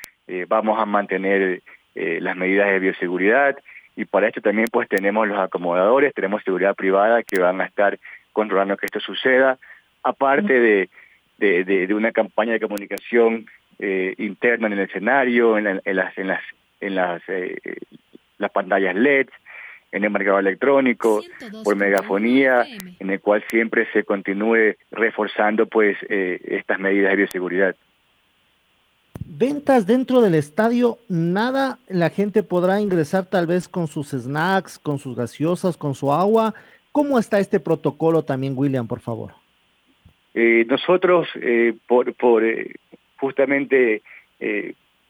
vamos 0.48 0.78
a 0.78 0.86
mantener 0.86 1.60
las 1.94 2.36
medidas 2.36 2.68
de 2.68 2.78
bioseguridad 2.78 3.56
y 3.96 4.06
para 4.06 4.28
esto 4.28 4.40
también 4.40 4.68
pues 4.72 4.88
tenemos 4.88 5.28
los 5.28 5.38
acomodadores, 5.38 6.14
tenemos 6.14 6.42
seguridad 6.42 6.74
privada 6.74 7.22
que 7.22 7.38
van 7.38 7.60
a 7.60 7.66
estar 7.66 7.98
controlando 8.32 8.76
que 8.76 8.86
esto 8.86 9.00
suceda, 9.00 9.58
aparte 10.02 10.60
de 10.60 10.88
de, 11.38 11.94
una 11.94 12.12
campaña 12.12 12.52
de 12.52 12.60
comunicación 12.60 13.46
eh, 13.78 14.14
interna 14.18 14.68
en 14.68 14.74
el 14.74 14.80
escenario, 14.80 15.58
en, 15.58 15.64
las 15.84 16.18
en 16.18 16.28
las 16.28 16.42
en 16.80 16.94
las 16.94 17.22
eh, 17.28 17.56
las 18.38 18.50
pantallas 18.50 18.94
LED, 18.94 19.28
en 19.92 20.04
el 20.04 20.10
marcador 20.10 20.40
electrónico, 20.40 21.22
por 21.64 21.76
megafonía, 21.76 22.66
en 22.98 23.10
el 23.10 23.20
cual 23.20 23.44
siempre 23.50 23.86
se 23.92 24.04
continúe 24.04 24.76
reforzando 24.90 25.66
pues 25.66 25.96
eh, 26.08 26.40
estas 26.44 26.78
medidas 26.78 27.10
de 27.10 27.16
bioseguridad. 27.16 27.76
Ventas 29.24 29.86
dentro 29.86 30.20
del 30.20 30.34
estadio, 30.34 30.98
nada, 31.08 31.78
la 31.88 32.10
gente 32.10 32.42
podrá 32.42 32.80
ingresar 32.80 33.26
tal 33.26 33.46
vez 33.46 33.68
con 33.68 33.86
sus 33.86 34.10
snacks, 34.10 34.78
con 34.78 34.98
sus 34.98 35.16
gaseosas, 35.16 35.76
con 35.76 35.94
su 35.94 36.12
agua. 36.12 36.54
¿Cómo 36.92 37.18
está 37.18 37.38
este 37.38 37.58
protocolo 37.58 38.22
también, 38.22 38.54
William, 38.56 38.86
por 38.86 39.00
favor? 39.00 39.32
Eh, 40.34 40.64
nosotros, 40.68 41.28
eh, 41.40 41.74
por, 41.86 42.14
por 42.14 42.44
eh, 42.44 42.74
justamente 43.16 44.02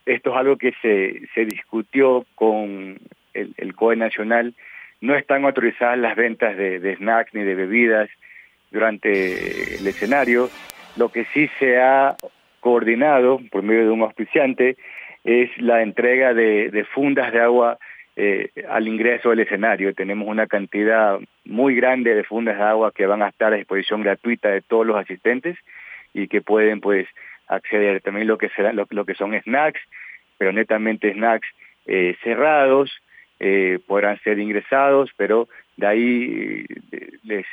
esto 0.04 0.30
es 0.30 0.36
algo 0.36 0.56
que 0.58 0.72
se, 0.82 1.22
se 1.34 1.44
discutió 1.44 2.26
con 2.34 2.98
el, 3.34 3.54
el 3.56 3.74
COE 3.74 3.96
Nacional. 3.96 4.54
No 5.00 5.16
están 5.16 5.44
autorizadas 5.44 5.98
las 5.98 6.16
ventas 6.16 6.56
de, 6.56 6.80
de 6.80 6.96
snacks 6.96 7.32
ni 7.34 7.42
de 7.42 7.54
bebidas 7.54 8.10
durante 8.70 9.76
el 9.76 9.86
escenario. 9.86 10.50
Lo 10.96 11.08
que 11.08 11.24
sí 11.32 11.48
se 11.58 11.80
ha 11.80 12.16
coordinado 12.60 13.40
por 13.50 13.62
medio 13.62 13.84
de 13.84 13.90
un 13.90 14.02
auspiciante 14.02 14.76
es 15.24 15.50
la 15.58 15.82
entrega 15.82 16.34
de, 16.34 16.70
de 16.70 16.84
fundas 16.84 17.32
de 17.32 17.40
agua 17.40 17.78
eh, 18.16 18.50
al 18.68 18.88
ingreso 18.88 19.30
del 19.30 19.40
escenario. 19.40 19.94
Tenemos 19.94 20.28
una 20.28 20.46
cantidad 20.46 21.18
muy 21.44 21.74
grande 21.74 22.14
de 22.14 22.24
fundas 22.24 22.58
de 22.58 22.64
agua 22.64 22.92
que 22.92 23.06
van 23.06 23.22
a 23.22 23.28
estar 23.28 23.52
a 23.52 23.56
disposición 23.56 24.02
gratuita 24.02 24.48
de 24.50 24.60
todos 24.62 24.86
los 24.86 24.96
asistentes 24.96 25.56
y 26.14 26.28
que 26.28 26.40
pueden 26.40 26.80
pues 26.80 27.06
acceder 27.48 28.00
también 28.00 28.26
lo 28.26 28.38
que 28.38 28.48
será 28.50 28.72
lo, 28.72 28.86
lo 28.90 29.04
que 29.04 29.14
son 29.14 29.38
snacks, 29.40 29.80
pero 30.38 30.52
netamente 30.52 31.12
snacks 31.12 31.48
eh, 31.86 32.16
cerrados 32.22 32.90
eh, 33.40 33.78
podrán 33.86 34.20
ser 34.20 34.38
ingresados, 34.38 35.10
pero 35.16 35.48
de 35.76 35.86
ahí 35.86 36.66
eh, 36.92 37.10
les, 37.24 37.46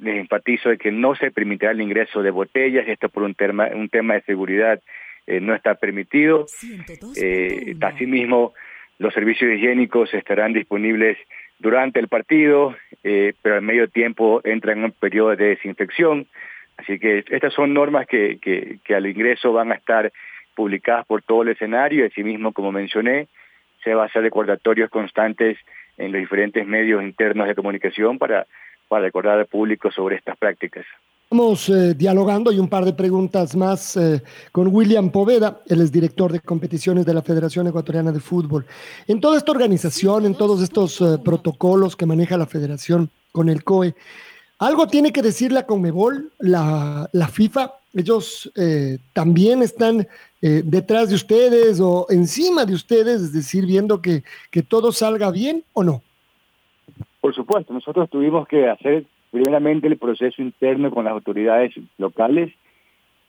les 0.00 0.16
enfatizo 0.16 0.68
de 0.68 0.78
que 0.78 0.92
no 0.92 1.14
se 1.14 1.30
permitirá 1.30 1.72
el 1.72 1.80
ingreso 1.80 2.22
de 2.22 2.30
botellas, 2.30 2.86
esto 2.86 3.08
por 3.08 3.22
un 3.22 3.34
tema, 3.34 3.68
un 3.74 3.88
tema 3.88 4.14
de 4.14 4.22
seguridad 4.22 4.80
eh, 5.26 5.40
no 5.40 5.54
está 5.54 5.74
permitido. 5.74 6.46
Eh, 7.16 7.74
asimismo, 7.80 8.52
los 8.98 9.12
servicios 9.14 9.52
higiénicos 9.52 10.12
estarán 10.14 10.52
disponibles 10.52 11.18
durante 11.58 12.00
el 12.00 12.08
partido, 12.08 12.76
eh, 13.02 13.34
pero 13.42 13.56
al 13.56 13.62
medio 13.62 13.88
tiempo 13.88 14.40
entran 14.44 14.78
en 14.78 14.84
un 14.84 14.92
periodo 14.92 15.34
de 15.36 15.48
desinfección. 15.48 16.26
Así 16.76 16.98
que 16.98 17.24
estas 17.28 17.52
son 17.52 17.72
normas 17.72 18.06
que, 18.06 18.38
que, 18.40 18.78
que 18.84 18.94
al 18.94 19.06
ingreso 19.06 19.52
van 19.52 19.72
a 19.72 19.76
estar 19.76 20.12
publicadas 20.54 21.06
por 21.06 21.22
todo 21.22 21.42
el 21.42 21.48
escenario 21.50 22.04
y 22.04 22.08
asimismo, 22.08 22.52
como 22.52 22.72
mencioné, 22.72 23.28
se 23.82 23.94
va 23.94 24.04
a 24.04 24.06
hacer 24.06 24.22
recordatorios 24.22 24.90
constantes 24.90 25.58
en 25.98 26.12
los 26.12 26.20
diferentes 26.20 26.66
medios 26.66 27.02
internos 27.02 27.46
de 27.46 27.54
comunicación 27.54 28.18
para, 28.18 28.46
para 28.88 29.04
recordar 29.04 29.38
al 29.38 29.46
público 29.46 29.90
sobre 29.90 30.16
estas 30.16 30.36
prácticas. 30.36 30.86
Estamos 31.34 31.68
eh, 31.68 31.94
dialogando 31.94 32.52
y 32.52 32.60
un 32.60 32.68
par 32.68 32.84
de 32.84 32.92
preguntas 32.92 33.56
más 33.56 33.96
eh, 33.96 34.22
con 34.52 34.68
William 34.68 35.10
Poveda, 35.10 35.62
él 35.66 35.80
es 35.80 35.90
director 35.90 36.30
de 36.30 36.38
competiciones 36.38 37.04
de 37.04 37.12
la 37.12 37.22
Federación 37.22 37.66
Ecuatoriana 37.66 38.12
de 38.12 38.20
Fútbol. 38.20 38.64
En 39.08 39.20
toda 39.20 39.36
esta 39.36 39.50
organización, 39.50 40.26
en 40.26 40.36
todos 40.36 40.62
estos 40.62 41.00
eh, 41.00 41.18
protocolos 41.24 41.96
que 41.96 42.06
maneja 42.06 42.36
la 42.36 42.46
Federación 42.46 43.10
con 43.32 43.48
el 43.48 43.64
COE, 43.64 43.96
¿algo 44.60 44.86
tiene 44.86 45.10
que 45.10 45.22
decir 45.22 45.50
la 45.50 45.66
Conmebol, 45.66 46.30
la, 46.38 47.10
la 47.10 47.26
FIFA? 47.26 47.72
Ellos 47.94 48.52
también 49.12 49.62
están 49.62 50.06
detrás 50.40 51.08
de 51.08 51.16
ustedes 51.16 51.80
o 51.80 52.06
encima 52.10 52.64
de 52.64 52.74
ustedes, 52.74 53.20
es 53.20 53.32
decir, 53.32 53.66
viendo 53.66 54.00
que, 54.00 54.22
que 54.52 54.62
todo 54.62 54.92
salga 54.92 55.32
bien 55.32 55.64
o 55.72 55.82
no. 55.82 56.00
Por 57.20 57.34
supuesto, 57.34 57.72
nosotros 57.72 58.08
tuvimos 58.08 58.46
que 58.46 58.68
hacer 58.68 59.06
primeramente 59.34 59.88
el 59.88 59.98
proceso 59.98 60.40
interno 60.40 60.92
con 60.92 61.06
las 61.06 61.12
autoridades 61.12 61.74
locales 61.98 62.52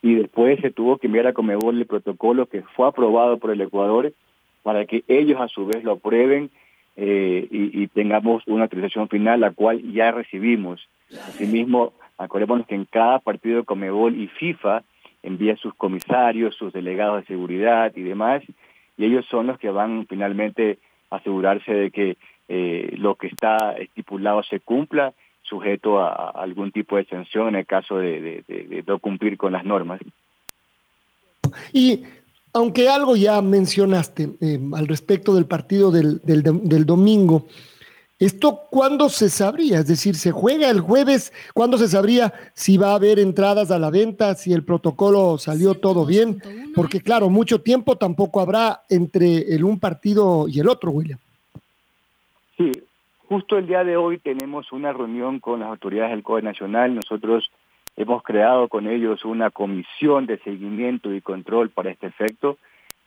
y 0.03 0.13
después 0.13 0.59
se 0.59 0.69
tuvo 0.69 0.99
que 0.99 1.07
enviar 1.07 1.25
a 1.25 1.33
Comebol 1.33 1.79
el 1.79 1.87
protocolo 1.87 2.45
que 2.45 2.61
fue 2.61 2.87
aprobado 2.87 3.39
por 3.39 3.49
el 3.49 3.59
Ecuador 3.59 4.13
para 4.61 4.85
que 4.85 5.03
ellos 5.07 5.41
a 5.41 5.47
su 5.47 5.65
vez 5.65 5.83
lo 5.83 5.93
aprueben 5.93 6.51
eh, 6.95 7.47
y, 7.49 7.87
tengamos 7.87 8.43
una 8.45 8.65
autorización 8.65 9.09
final, 9.09 9.39
la 9.39 9.51
cual 9.51 9.81
ya 9.93 10.11
recibimos. 10.11 10.87
Asimismo, 11.27 11.93
acordémonos 12.19 12.67
que 12.67 12.75
en 12.75 12.85
cada 12.85 13.17
partido 13.17 13.63
Comebol 13.63 14.15
y 14.15 14.27
FIFA 14.27 14.83
envía 15.23 15.55
sus 15.57 15.73
comisarios, 15.73 16.55
sus 16.55 16.71
delegados 16.71 17.21
de 17.21 17.25
seguridad 17.25 17.91
y 17.95 18.03
demás, 18.03 18.43
y 18.95 19.05
ellos 19.05 19.25
son 19.25 19.47
los 19.47 19.57
que 19.57 19.71
van 19.71 20.05
finalmente 20.07 20.77
a 21.09 21.15
asegurarse 21.15 21.73
de 21.73 21.89
que 21.89 22.17
eh, 22.47 22.93
lo 22.97 23.15
que 23.15 23.25
está 23.25 23.73
estipulado 23.73 24.43
se 24.43 24.59
cumpla 24.59 25.15
sujeto 25.47 25.99
a, 25.99 26.09
a, 26.09 26.29
algún 26.29 26.71
tipo 26.71 26.97
de 26.97 27.05
sanción 27.05 27.49
en 27.49 27.55
el 27.55 27.65
caso 27.65 27.97
de, 27.97 28.21
de, 28.21 28.43
de, 28.47 28.63
de 28.63 28.83
no 28.85 28.99
cumplir 28.99 29.37
con 29.37 29.53
las 29.53 29.63
normas. 29.63 30.01
Y 31.71 32.03
aunque 32.53 32.89
algo 32.89 33.15
ya 33.15 33.41
mencionaste 33.41 34.29
eh, 34.41 34.59
al 34.73 34.87
respecto 34.87 35.35
del 35.35 35.45
partido 35.45 35.91
del, 35.91 36.21
del, 36.23 36.41
del, 36.41 36.85
domingo, 36.85 37.47
¿esto 38.17 38.61
cuándo 38.69 39.09
se 39.09 39.29
sabría? 39.29 39.79
Es 39.79 39.87
decir, 39.87 40.15
¿se 40.15 40.31
juega 40.31 40.69
el 40.69 40.79
jueves? 40.79 41.33
¿Cuándo 41.53 41.77
se 41.77 41.89
sabría 41.89 42.33
si 42.53 42.77
va 42.77 42.91
a 42.91 42.95
haber 42.95 43.19
entradas 43.19 43.71
a 43.71 43.79
la 43.79 43.89
venta, 43.89 44.35
si 44.35 44.53
el 44.53 44.63
protocolo 44.63 45.37
salió 45.37 45.75
todo 45.75 46.05
bien? 46.05 46.41
Porque 46.73 47.01
claro, 47.01 47.29
mucho 47.29 47.59
tiempo 47.59 47.97
tampoco 47.97 48.39
habrá 48.39 48.83
entre 48.89 49.53
el 49.53 49.65
un 49.65 49.77
partido 49.77 50.47
y 50.47 50.59
el 50.61 50.69
otro, 50.69 50.91
William. 50.91 51.19
Sí, 52.57 52.71
Justo 53.27 53.57
el 53.57 53.65
día 53.65 53.83
de 53.83 53.97
hoy 53.97 54.19
tenemos 54.19 54.71
una 54.71 54.93
reunión 54.93 55.39
con 55.39 55.61
las 55.61 55.69
autoridades 55.69 56.11
del 56.11 56.21
COE 56.21 56.43
Nacional. 56.43 56.93
Nosotros 56.93 57.49
hemos 57.97 58.21
creado 58.21 58.67
con 58.67 58.87
ellos 58.87 59.25
una 59.25 59.49
comisión 59.49 60.27
de 60.27 60.37
seguimiento 60.39 61.11
y 61.11 61.21
control 61.21 61.71
para 61.71 61.89
este 61.89 62.05
efecto. 62.05 62.57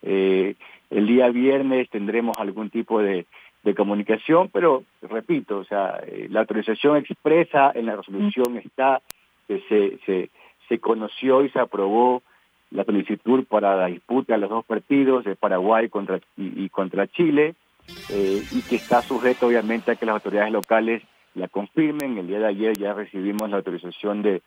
Eh, 0.02 0.56
el 0.90 1.06
día 1.06 1.28
viernes 1.28 1.88
tendremos 1.90 2.36
algún 2.38 2.68
tipo 2.68 3.00
de, 3.00 3.26
de 3.62 3.74
comunicación, 3.76 4.50
pero 4.52 4.82
repito, 5.02 5.58
o 5.58 5.64
sea, 5.64 6.00
eh, 6.04 6.26
la 6.30 6.40
autorización 6.40 6.96
expresa 6.96 7.70
en 7.72 7.86
la 7.86 7.94
resolución 7.94 8.56
está, 8.56 9.00
que 9.46 9.60
se, 9.68 9.98
se, 10.04 10.30
se 10.68 10.78
conoció 10.80 11.44
y 11.44 11.50
se 11.50 11.60
aprobó 11.60 12.22
la 12.72 12.84
solicitud 12.84 13.44
para 13.44 13.76
la 13.76 13.86
disputa 13.86 14.34
de 14.34 14.40
los 14.40 14.50
dos 14.50 14.64
partidos 14.64 15.24
de 15.24 15.36
Paraguay 15.36 15.88
contra 15.88 16.18
y, 16.36 16.64
y 16.64 16.68
contra 16.70 17.06
Chile 17.06 17.54
eh, 18.10 18.42
y 18.52 18.62
que 18.62 18.76
está 18.76 19.02
sujeto 19.02 19.46
obviamente 19.46 19.90
a 19.90 19.96
que 19.96 20.06
las 20.06 20.14
autoridades 20.14 20.52
locales 20.52 21.02
la 21.34 21.48
confirmen. 21.48 22.18
El 22.18 22.26
día 22.26 22.38
de 22.40 22.46
ayer 22.46 22.76
ya 22.76 22.94
recibimos 22.94 23.50
la 23.50 23.56
autorización 23.56 24.22
de, 24.22 24.42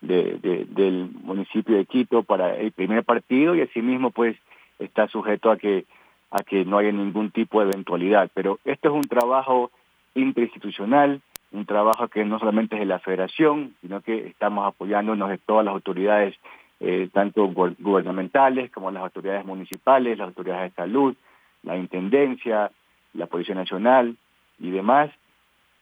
de, 0.00 0.38
de, 0.42 0.66
del 0.68 1.10
municipio 1.22 1.76
de 1.76 1.86
Quito 1.86 2.22
para 2.22 2.56
el 2.56 2.72
primer 2.72 3.04
partido 3.04 3.54
y 3.54 3.62
asimismo 3.62 4.10
pues 4.10 4.36
está 4.78 5.08
sujeto 5.08 5.50
a 5.50 5.56
que 5.56 5.84
a 6.30 6.42
que 6.42 6.64
no 6.64 6.78
haya 6.78 6.90
ningún 6.90 7.30
tipo 7.30 7.60
de 7.60 7.70
eventualidad. 7.70 8.28
Pero 8.34 8.58
esto 8.64 8.88
es 8.88 8.94
un 8.94 9.02
trabajo 9.02 9.70
interinstitucional, 10.16 11.20
un 11.52 11.64
trabajo 11.64 12.08
que 12.08 12.24
no 12.24 12.40
solamente 12.40 12.74
es 12.74 12.80
de 12.80 12.86
la 12.86 12.98
federación, 12.98 13.76
sino 13.80 14.00
que 14.00 14.26
estamos 14.26 14.66
apoyándonos 14.66 15.30
de 15.30 15.38
todas 15.38 15.64
las 15.64 15.74
autoridades, 15.74 16.34
eh, 16.80 17.08
tanto 17.12 17.46
gubernamentales 17.46 18.72
como 18.72 18.90
las 18.90 19.04
autoridades 19.04 19.44
municipales, 19.44 20.18
las 20.18 20.28
autoridades 20.28 20.72
de 20.72 20.82
salud, 20.82 21.14
la 21.62 21.76
intendencia, 21.76 22.72
la 23.14 23.26
Policía 23.26 23.54
Nacional 23.54 24.16
y 24.58 24.70
demás, 24.70 25.10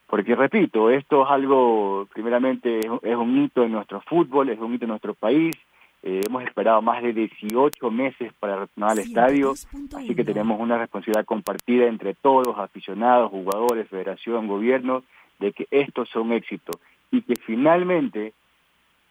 porque 0.07 0.35
repito, 0.35 0.91
esto 0.91 1.25
es 1.25 1.31
algo, 1.31 2.07
primeramente, 2.13 2.81
es 2.81 3.17
un 3.17 3.43
hito 3.43 3.65
en 3.65 3.73
nuestro 3.73 4.01
fútbol, 4.03 4.51
es 4.51 4.59
un 4.59 4.75
hito 4.75 4.85
en 4.85 4.91
nuestro 4.91 5.15
país, 5.15 5.57
eh, 6.03 6.21
hemos 6.27 6.43
esperado 6.43 6.83
más 6.83 7.03
de 7.03 7.13
18 7.13 7.91
meses 7.91 8.33
para 8.41 8.57
retornar 8.57 8.91
al 8.91 8.99
estadio, 8.99 9.53
así 9.53 10.15
que 10.15 10.25
tenemos 10.25 10.61
una 10.61 10.77
responsabilidad 10.77 11.25
compartida 11.25 11.87
entre 11.87 12.15
todos, 12.15 12.59
aficionados, 12.59 13.31
jugadores, 13.31 13.89
federación, 13.89 14.49
gobierno, 14.49 15.05
de 15.39 15.53
que 15.53 15.67
esto 15.71 16.05
sea 16.07 16.21
un 16.21 16.33
éxito 16.33 16.73
y 17.11 17.23
que 17.23 17.35
finalmente 17.37 18.33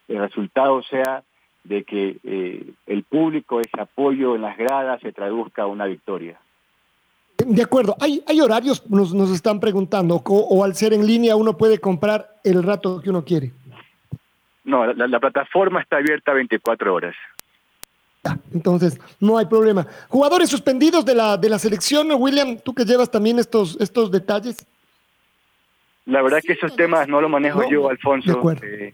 el 0.07 0.19
resultado 0.19 0.81
sea 0.83 1.23
de 1.63 1.83
que 1.83 2.17
eh, 2.23 2.73
el 2.87 3.03
público, 3.03 3.59
ese 3.59 3.79
apoyo 3.79 4.35
en 4.35 4.41
las 4.41 4.57
gradas 4.57 4.99
se 5.01 5.13
traduzca 5.13 5.63
a 5.63 5.67
una 5.67 5.85
victoria. 5.85 6.39
De 7.45 7.61
acuerdo, 7.63 7.95
hay, 7.99 8.23
hay 8.27 8.41
horarios, 8.41 8.89
nos, 8.89 9.13
nos 9.13 9.31
están 9.31 9.59
preguntando, 9.59 10.15
o, 10.15 10.21
o, 10.23 10.63
al 10.63 10.75
ser 10.75 10.93
en 10.93 11.05
línea 11.05 11.35
uno 11.35 11.57
puede 11.57 11.79
comprar 11.79 12.39
el 12.43 12.63
rato 12.63 13.01
que 13.01 13.09
uno 13.09 13.23
quiere. 13.23 13.51
No, 14.63 14.85
la, 14.93 15.07
la 15.07 15.19
plataforma 15.19 15.81
está 15.81 15.97
abierta 15.97 16.33
24 16.33 16.93
horas. 16.93 17.15
Ya, 18.23 18.37
entonces, 18.53 18.99
no 19.19 19.37
hay 19.37 19.45
problema. 19.45 19.87
Jugadores 20.07 20.49
suspendidos 20.49 21.03
de 21.05 21.15
la, 21.15 21.37
de 21.37 21.49
la 21.49 21.57
selección, 21.57 22.09
William, 22.11 22.57
tú 22.57 22.73
que 22.73 22.85
llevas 22.85 23.09
también 23.09 23.39
estos, 23.39 23.79
estos 23.79 24.11
detalles. 24.11 24.65
La 26.05 26.21
verdad 26.21 26.39
que 26.45 26.53
esos 26.53 26.75
temas 26.75 27.07
no 27.07 27.21
lo 27.21 27.29
manejo 27.29 27.61
no, 27.63 27.69
yo, 27.69 27.89
Alfonso. 27.89 28.41
Eh, 28.63 28.93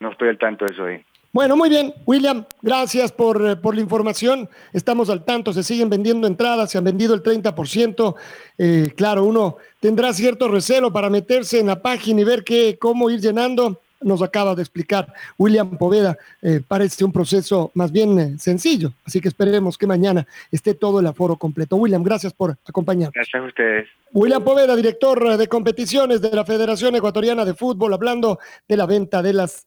no 0.00 0.10
estoy 0.10 0.28
al 0.28 0.38
tanto 0.38 0.64
de 0.64 0.72
eso 0.72 0.84
ahí. 0.84 1.04
Bueno, 1.36 1.54
muy 1.54 1.68
bien, 1.68 1.92
William, 2.06 2.46
gracias 2.62 3.12
por, 3.12 3.46
eh, 3.46 3.56
por, 3.56 3.74
la 3.74 3.82
información. 3.82 4.48
Estamos 4.72 5.10
al 5.10 5.22
tanto, 5.22 5.52
se 5.52 5.62
siguen 5.62 5.90
vendiendo 5.90 6.26
entradas, 6.26 6.70
se 6.70 6.78
han 6.78 6.84
vendido 6.84 7.12
el 7.12 7.22
30%. 7.22 8.14
Eh, 8.56 8.94
claro, 8.96 9.22
uno 9.22 9.58
tendrá 9.78 10.14
cierto 10.14 10.48
recelo 10.48 10.90
para 10.94 11.10
meterse 11.10 11.60
en 11.60 11.66
la 11.66 11.82
página 11.82 12.22
y 12.22 12.24
ver 12.24 12.42
qué, 12.42 12.78
cómo 12.80 13.10
ir 13.10 13.20
llenando. 13.20 13.82
Nos 14.00 14.22
acaba 14.22 14.54
de 14.54 14.62
explicar 14.62 15.12
William 15.36 15.76
Poveda. 15.76 16.16
Eh, 16.40 16.62
parece 16.66 17.04
un 17.04 17.12
proceso 17.12 17.70
más 17.74 17.92
bien 17.92 18.18
eh, 18.18 18.38
sencillo, 18.38 18.94
así 19.04 19.20
que 19.20 19.28
esperemos 19.28 19.76
que 19.76 19.86
mañana 19.86 20.26
esté 20.50 20.72
todo 20.72 21.00
el 21.00 21.06
aforo 21.06 21.36
completo. 21.36 21.76
William, 21.76 22.02
gracias 22.02 22.32
por 22.32 22.56
acompañarnos. 22.66 23.12
Gracias 23.12 23.42
a 23.42 23.46
ustedes. 23.46 23.88
William 24.14 24.42
Poveda, 24.42 24.74
director 24.74 25.36
de 25.36 25.48
competiciones 25.48 26.22
de 26.22 26.30
la 26.30 26.46
Federación 26.46 26.96
Ecuatoriana 26.96 27.44
de 27.44 27.52
Fútbol, 27.52 27.92
hablando 27.92 28.38
de 28.66 28.76
la 28.78 28.86
venta 28.86 29.20
de 29.20 29.34
las 29.34 29.66